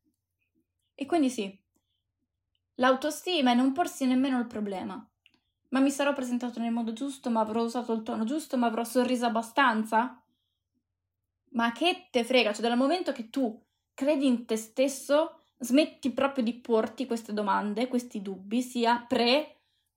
E 0.95 1.05
quindi 1.05 1.29
sì, 1.29 1.55
l'autostima 2.77 3.53
è 3.53 3.55
non 3.55 3.73
porsi 3.73 4.07
nemmeno 4.07 4.39
il 4.39 4.47
problema. 4.47 5.07
Ma 5.71 5.81
mi 5.81 5.91
sarò 5.91 6.15
presentato 6.15 6.61
nel 6.61 6.73
modo 6.73 6.93
giusto, 6.93 7.29
ma 7.29 7.41
avrò 7.41 7.63
usato 7.63 7.93
il 7.93 8.03
tono 8.03 8.25
giusto, 8.25 8.57
ma 8.57 8.69
avrò 8.69 8.85
sorriso 8.85 9.27
abbastanza? 9.27 10.23
Ma 11.51 11.73
che 11.73 12.09
te 12.11 12.25
frega, 12.25 12.53
cioè 12.53 12.67
dal 12.67 12.77
momento 12.79 13.13
che 13.13 13.29
tu 13.29 13.63
credi 13.93 14.27
in 14.27 14.47
te 14.47 14.57
stesso, 14.57 15.41
smetti 15.59 16.13
proprio 16.13 16.45
di 16.45 16.55
porti 16.55 17.07
queste 17.07 17.33
domande, 17.33 17.89
questi 17.89 18.23
dubbi, 18.23 18.63
sia 18.63 19.05
pre 19.07 19.56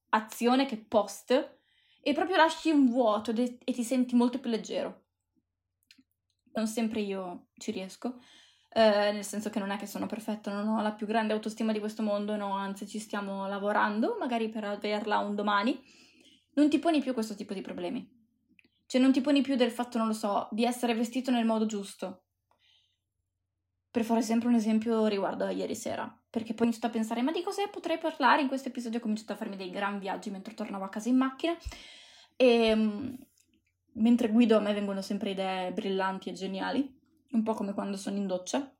azione 0.10 0.66
che 0.66 0.78
post 0.78 1.58
e 2.02 2.14
proprio 2.14 2.38
lasci 2.38 2.70
un 2.72 2.90
vuoto 2.90 3.32
e 3.32 3.58
ti 3.66 3.84
senti 3.84 4.16
molto 4.16 4.40
più 4.40 4.50
leggero. 4.50 5.04
Non 6.54 6.68
sempre 6.68 7.02
io 7.02 7.48
ci 7.58 7.72
riesco, 7.72 8.20
eh, 8.70 9.12
nel 9.12 9.24
senso 9.24 9.50
che 9.50 9.60
non 9.60 9.72
è 9.72 9.78
che 9.78 9.86
sono 9.86 10.06
perfetta, 10.06 10.52
non 10.52 10.68
ho 10.68 10.82
la 10.82 10.92
più 10.92 11.08
grande 11.08 11.34
autostima 11.34 11.72
di 11.72 11.80
questo 11.80 12.04
mondo, 12.04 12.36
no, 12.36 12.54
anzi 12.54 12.88
ci 12.88 13.00
stiamo 13.00 13.48
lavorando, 13.48 14.16
magari 14.20 14.50
per 14.50 14.64
averla 14.64 15.20
un 15.20 15.36
domani. 15.36 15.80
Non 16.54 16.70
ti 16.70 16.80
poni 16.80 17.00
più 17.00 17.14
questo 17.14 17.36
tipo 17.36 17.54
di 17.54 17.62
problemi. 17.62 18.18
Cioè 18.86 19.00
non 19.00 19.12
ti 19.12 19.22
poni 19.22 19.42
più 19.42 19.56
del 19.56 19.72
fatto, 19.72 19.98
non 19.98 20.08
lo 20.08 20.14
so, 20.14 20.48
di 20.52 20.66
essere 20.66 20.96
vestito 20.96 21.32
nel 21.32 21.46
modo 21.46 21.66
giusto. 21.66 22.24
Per 23.92 24.04
fare 24.04 24.22
sempre 24.22 24.50
un 24.50 24.56
esempio 24.56 25.08
riguardo 25.08 25.46
a 25.46 25.52
ieri 25.52 25.76
sera. 25.76 26.06
Perché 26.30 26.54
poi 26.54 26.68
ho 26.68 26.70
iniziato 26.70 26.88
a 26.88 26.92
pensare 26.92 27.22
ma 27.22 27.32
di 27.32 27.42
cosa 27.42 27.66
potrei 27.68 27.98
parlare? 27.98 28.42
In 28.42 28.48
questo 28.48 28.70
episodio 28.70 29.00
ho 29.00 29.02
cominciato 29.02 29.34
a 29.34 29.36
farmi 29.36 29.56
dei 29.56 29.72
gran 29.72 29.98
viaggi 30.00 30.30
mentre 30.30 30.54
tornavo 30.54 30.84
a 30.84 30.90
casa 30.90 31.10
in 31.10 31.18
macchina. 31.18 31.58
E 32.36 32.72
um, 32.72 33.18
mentre 33.94 34.30
guido 34.30 34.58
a 34.58 34.60
me 34.60 34.74
vengono 34.74 35.02
sempre 35.02 35.32
idee 35.32 35.72
brillanti 35.72 36.30
e 36.30 36.34
geniali 36.34 36.98
un 37.32 37.44
po' 37.44 37.54
come 37.54 37.74
quando 37.74 37.98
sono 37.98 38.18
in 38.18 38.28
doccia. 38.28 38.72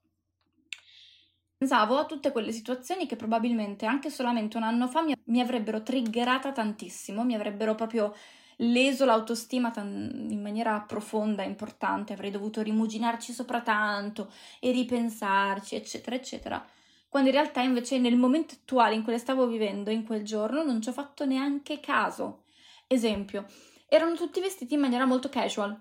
Pensavo 1.58 1.98
a 1.98 2.06
tutte 2.06 2.32
quelle 2.32 2.52
situazioni 2.52 3.06
che 3.06 3.16
probabilmente 3.16 3.86
anche 3.86 4.10
solamente 4.10 4.58
un 4.58 4.64
anno 4.64 4.88
fa 4.88 5.04
mi 5.04 5.42
avrebbero 5.42 5.84
triggerata 5.84 6.54
tantissimo 6.54 7.26
mi 7.26 7.36
avrebbero 7.36 7.76
proprio 7.76 8.16
leso 8.62 9.06
l'autostima 9.06 9.72
in 9.76 10.40
maniera 10.42 10.80
profonda, 10.82 11.44
importante, 11.44 12.14
avrei 12.14 12.32
dovuto 12.32 12.62
rimuginarci 12.62 13.34
sopra 13.34 13.62
tanto 13.62 14.32
e 14.60 14.72
ripensarci, 14.72 15.76
eccetera, 15.76 16.16
eccetera 16.16 16.66
quando 17.10 17.30
in 17.30 17.36
realtà 17.36 17.62
invece 17.62 17.98
nel 17.98 18.16
momento 18.16 18.54
attuale 18.54 18.94
in 18.94 19.02
cui 19.02 19.14
le 19.14 19.18
stavo 19.18 19.48
vivendo, 19.48 19.90
in 19.90 20.06
quel 20.06 20.24
giorno, 20.24 20.64
non 20.64 20.80
ci 20.80 20.90
ho 20.90 20.92
fatto 20.94 21.26
neanche 21.26 21.80
caso. 21.80 22.44
Esempio, 22.86 23.48
erano 23.88 24.16
tutti 24.16 24.40
vestiti 24.40 24.76
in 24.76 24.80
maniera 24.80 25.06
molto 25.06 25.28
casual, 25.28 25.76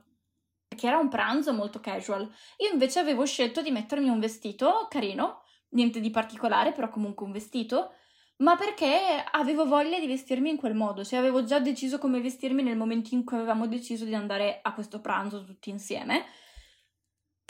perché 0.67 0.87
era 0.87 0.97
un 0.97 1.09
pranzo 1.09 1.53
molto 1.53 1.81
casual. 1.81 2.23
Io 2.59 2.73
invece 2.73 2.99
avevo 2.99 3.27
scelto 3.27 3.61
di 3.61 3.71
mettermi 3.71 4.09
un 4.09 4.19
vestito 4.19 4.87
carino, 4.89 5.43
niente 5.71 6.01
di 6.01 6.09
particolare, 6.09 6.73
però 6.73 6.89
comunque 6.89 7.27
un 7.27 7.33
vestito, 7.33 7.93
ma 8.39 8.57
perché 8.57 9.25
avevo 9.31 9.67
voglia 9.67 9.99
di 9.99 10.07
vestirmi 10.07 10.51
in 10.51 10.57
quel 10.57 10.75
modo, 10.75 11.05
cioè 11.05 11.19
avevo 11.19 11.45
già 11.45 11.59
deciso 11.59 11.99
come 11.99 12.21
vestirmi 12.21 12.63
nel 12.63 12.77
momento 12.77 13.15
in 13.15 13.25
cui 13.25 13.37
avevamo 13.37 13.67
deciso 13.67 14.05
di 14.05 14.15
andare 14.15 14.61
a 14.63 14.73
questo 14.75 15.01
pranzo 15.01 15.45
tutti 15.45 15.71
insieme. 15.71 16.25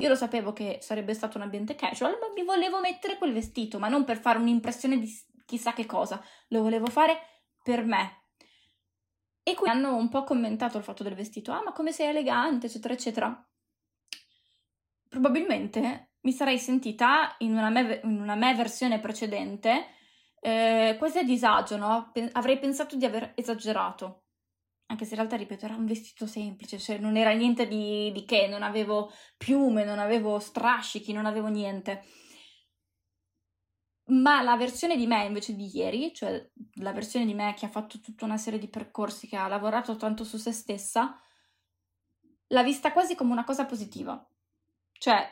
Io 0.00 0.08
lo 0.08 0.14
sapevo 0.14 0.52
che 0.52 0.78
sarebbe 0.80 1.12
stato 1.12 1.36
un 1.36 1.42
ambiente 1.42 1.74
casual, 1.74 2.12
ma 2.12 2.32
mi 2.34 2.44
volevo 2.44 2.80
mettere 2.80 3.18
quel 3.18 3.32
vestito, 3.32 3.78
ma 3.78 3.88
non 3.88 4.04
per 4.04 4.18
fare 4.18 4.38
un'impressione 4.38 4.98
di 4.98 5.10
chissà 5.44 5.72
che 5.72 5.86
cosa, 5.86 6.22
lo 6.48 6.62
volevo 6.62 6.86
fare 6.86 7.18
per 7.62 7.84
me. 7.84 8.26
E 9.42 9.54
qui 9.54 9.68
hanno 9.68 9.96
un 9.96 10.08
po' 10.08 10.24
commentato 10.24 10.78
il 10.78 10.84
fatto 10.84 11.02
del 11.02 11.14
vestito, 11.14 11.52
ah 11.52 11.62
ma 11.64 11.72
come 11.72 11.92
sei 11.92 12.08
elegante, 12.08 12.66
eccetera, 12.66 12.94
eccetera. 12.94 13.48
Probabilmente 15.08 16.12
mi 16.20 16.32
sarei 16.32 16.58
sentita 16.58 17.34
in 17.38 17.52
una 17.52 17.70
me, 17.70 18.00
in 18.04 18.20
una 18.20 18.36
me 18.36 18.54
versione 18.54 19.00
precedente 19.00 19.96
eh, 20.40 20.96
quasi 20.98 21.18
a 21.18 21.24
disagio, 21.24 21.76
no? 21.76 22.10
Pe- 22.12 22.30
avrei 22.32 22.58
pensato 22.58 22.96
di 22.96 23.04
aver 23.04 23.32
esagerato. 23.34 24.24
Anche 24.86 25.04
se 25.04 25.10
in 25.10 25.16
realtà, 25.16 25.36
ripeto, 25.36 25.66
era 25.66 25.74
un 25.74 25.84
vestito 25.86 26.26
semplice, 26.26 26.78
cioè 26.78 26.98
non 26.98 27.16
era 27.16 27.32
niente 27.32 27.66
di, 27.68 28.10
di 28.12 28.24
che, 28.24 28.46
non 28.48 28.62
avevo 28.62 29.12
piume, 29.36 29.84
non 29.84 29.98
avevo 29.98 30.38
strascichi, 30.38 31.12
non 31.12 31.26
avevo 31.26 31.48
niente. 31.48 32.04
Ma 34.10 34.40
la 34.42 34.56
versione 34.56 34.96
di 34.96 35.06
me 35.06 35.24
invece 35.26 35.54
di 35.54 35.70
ieri, 35.76 36.14
cioè 36.14 36.50
la 36.76 36.92
versione 36.92 37.26
di 37.26 37.34
me 37.34 37.54
che 37.54 37.66
ha 37.66 37.68
fatto 37.68 38.00
tutta 38.00 38.24
una 38.24 38.38
serie 38.38 38.58
di 38.58 38.68
percorsi, 38.68 39.26
che 39.28 39.36
ha 39.36 39.46
lavorato 39.48 39.96
tanto 39.96 40.24
su 40.24 40.38
se 40.38 40.52
stessa, 40.52 41.20
l'ha 42.48 42.62
vista 42.62 42.92
quasi 42.92 43.14
come 43.14 43.32
una 43.32 43.44
cosa 43.44 43.66
positiva. 43.66 44.26
Cioè, 44.92 45.30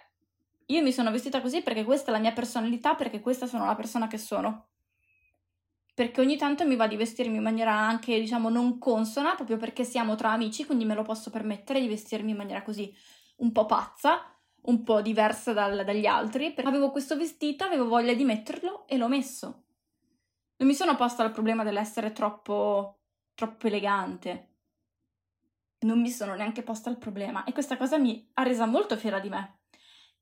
io 0.66 0.82
mi 0.82 0.92
sono 0.92 1.10
vestita 1.10 1.40
così 1.40 1.62
perché 1.62 1.84
questa 1.84 2.10
è 2.10 2.12
la 2.12 2.20
mia 2.20 2.32
personalità, 2.32 2.94
perché 2.94 3.20
questa 3.20 3.46
sono 3.46 3.64
la 3.64 3.74
persona 3.74 4.08
che 4.08 4.18
sono. 4.18 4.68
Perché 5.96 6.20
ogni 6.20 6.36
tanto 6.36 6.66
mi 6.66 6.76
va 6.76 6.86
di 6.86 6.96
vestirmi 6.96 7.38
in 7.38 7.42
maniera 7.42 7.72
anche, 7.72 8.20
diciamo, 8.20 8.50
non 8.50 8.76
consona, 8.76 9.34
proprio 9.34 9.56
perché 9.56 9.82
siamo 9.82 10.14
tra 10.14 10.30
amici, 10.30 10.66
quindi 10.66 10.84
me 10.84 10.92
lo 10.92 11.00
posso 11.00 11.30
permettere 11.30 11.80
di 11.80 11.88
vestirmi 11.88 12.32
in 12.32 12.36
maniera 12.36 12.60
così 12.60 12.94
un 13.36 13.50
po' 13.50 13.64
pazza, 13.64 14.30
un 14.64 14.82
po' 14.82 15.00
diversa 15.00 15.54
dal, 15.54 15.86
dagli 15.86 16.04
altri. 16.04 16.52
Avevo 16.64 16.90
questo 16.90 17.16
vestito, 17.16 17.64
avevo 17.64 17.88
voglia 17.88 18.12
di 18.12 18.24
metterlo 18.24 18.86
e 18.86 18.98
l'ho 18.98 19.08
messo. 19.08 19.62
Non 20.58 20.68
mi 20.68 20.74
sono 20.74 20.96
posta 20.96 21.24
il 21.24 21.30
problema 21.30 21.64
dell'essere 21.64 22.12
troppo, 22.12 22.98
troppo 23.32 23.66
elegante. 23.66 24.50
Non 25.78 25.98
mi 25.98 26.10
sono 26.10 26.34
neanche 26.34 26.62
posta 26.62 26.90
il 26.90 26.98
problema 26.98 27.44
e 27.44 27.52
questa 27.52 27.78
cosa 27.78 27.96
mi 27.96 28.28
ha 28.34 28.42
resa 28.42 28.66
molto 28.66 28.98
fiera 28.98 29.18
di 29.18 29.30
me. 29.30 29.55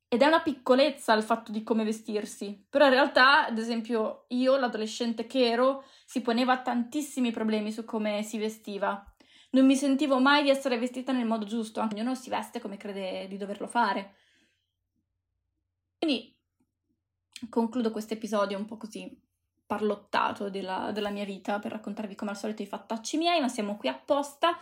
Ed 0.08 0.22
è 0.22 0.26
una 0.26 0.42
piccolezza 0.42 1.12
il 1.14 1.22
fatto 1.22 1.50
di 1.50 1.62
come 1.62 1.82
vestirsi, 1.82 2.66
però 2.68 2.84
in 2.84 2.92
realtà, 2.92 3.46
ad 3.46 3.58
esempio, 3.58 4.26
io, 4.28 4.56
l'adolescente 4.56 5.26
che 5.26 5.48
ero, 5.48 5.84
si 6.04 6.20
poneva 6.20 6.60
tantissimi 6.62 7.32
problemi 7.32 7.72
su 7.72 7.84
come 7.84 8.22
si 8.22 8.38
vestiva. 8.38 9.04
Non 9.50 9.66
mi 9.66 9.76
sentivo 9.76 10.20
mai 10.20 10.42
di 10.42 10.50
essere 10.50 10.78
vestita 10.78 11.12
nel 11.12 11.26
modo 11.26 11.44
giusto, 11.44 11.80
ognuno 11.80 12.14
si 12.14 12.28
veste 12.28 12.60
come 12.60 12.76
crede 12.76 13.26
di 13.28 13.36
doverlo 13.36 13.66
fare. 13.66 14.14
Quindi 15.98 16.36
concludo 17.48 17.90
questo 17.90 18.14
episodio 18.14 18.58
un 18.58 18.66
po' 18.66 18.76
così 18.76 19.20
parlottato 19.66 20.50
della, 20.50 20.92
della 20.92 21.10
mia 21.10 21.24
vita 21.24 21.58
per 21.58 21.72
raccontarvi 21.72 22.14
come 22.14 22.30
al 22.30 22.36
solito 22.36 22.62
i 22.62 22.66
fattacci 22.66 23.16
miei, 23.16 23.40
ma 23.40 23.48
siamo 23.48 23.76
qui 23.76 23.88
apposta. 23.88 24.58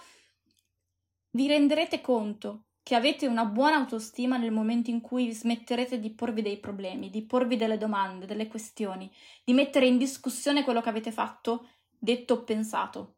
Vi 1.30 1.46
renderete 1.46 2.00
conto 2.00 2.64
che 2.82 2.94
avete 2.94 3.26
una 3.26 3.44
buona 3.44 3.76
autostima 3.76 4.36
nel 4.36 4.50
momento 4.50 4.90
in 4.90 5.00
cui 5.00 5.30
smetterete 5.30 6.00
di 6.00 6.10
porvi 6.10 6.42
dei 6.42 6.58
problemi, 6.58 7.10
di 7.10 7.24
porvi 7.24 7.56
delle 7.56 7.78
domande, 7.78 8.26
delle 8.26 8.48
questioni, 8.48 9.10
di 9.44 9.52
mettere 9.52 9.86
in 9.86 9.98
discussione 9.98 10.64
quello 10.64 10.80
che 10.80 10.88
avete 10.88 11.12
fatto, 11.12 11.68
detto 11.96 12.34
o 12.34 12.44
pensato. 12.44 13.16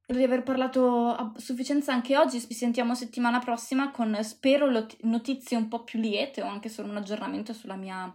Credo 0.00 0.20
di 0.20 0.26
aver 0.26 0.42
parlato 0.42 1.06
a 1.06 1.32
sufficienza 1.36 1.92
anche 1.92 2.16
oggi, 2.18 2.40
ci 2.40 2.52
sentiamo 2.52 2.94
settimana 2.94 3.38
prossima 3.38 3.90
con, 3.90 4.18
spero, 4.22 4.68
notizie 5.02 5.56
un 5.56 5.68
po' 5.68 5.84
più 5.84 6.00
liete 6.00 6.42
o 6.42 6.46
anche 6.46 6.68
solo 6.68 6.90
un 6.90 6.96
aggiornamento 6.96 7.54
sulla 7.54 7.76
mia, 7.76 8.14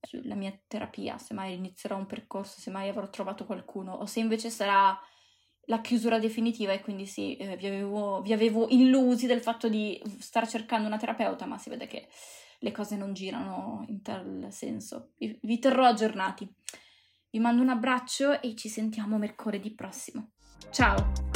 sulla 0.00 0.34
mia 0.34 0.58
terapia, 0.66 1.18
se 1.18 1.34
mai 1.34 1.54
inizierò 1.54 1.96
un 1.96 2.06
percorso, 2.06 2.58
se 2.58 2.70
mai 2.70 2.88
avrò 2.88 3.08
trovato 3.08 3.44
qualcuno. 3.44 3.92
O 3.92 4.06
se 4.06 4.18
invece 4.18 4.50
sarà 4.50 4.98
la 5.66 5.80
chiusura 5.80 6.18
definitiva 6.18 6.72
e 6.72 6.80
quindi 6.80 7.06
sì, 7.06 7.36
eh, 7.36 7.56
vi, 7.56 7.66
avevo, 7.66 8.20
vi, 8.22 8.32
avevo, 8.32 8.68
illusi 8.68 9.26
del 9.26 9.40
fatto 9.40 9.68
di 9.68 10.00
star 10.18 10.48
cercando 10.48 10.86
una 10.86 10.98
terapeuta, 10.98 11.46
ma 11.46 11.58
si 11.58 11.70
vede 11.70 11.86
che 11.86 12.08
le 12.60 12.72
cose 12.72 12.96
non 12.96 13.12
girano 13.12 13.84
in 13.88 14.02
tal 14.02 14.46
senso. 14.50 15.10
Vi, 15.18 15.38
vi 15.42 15.58
terrò 15.58 15.84
aggiornati. 15.84 16.48
Vi 17.30 17.38
mando 17.40 17.62
un 17.62 17.68
abbraccio 17.68 18.40
e 18.40 18.54
ci 18.54 18.68
sentiamo 18.68 19.18
mercoledì 19.18 19.74
prossimo. 19.74 20.30
Ciao! 20.70 21.35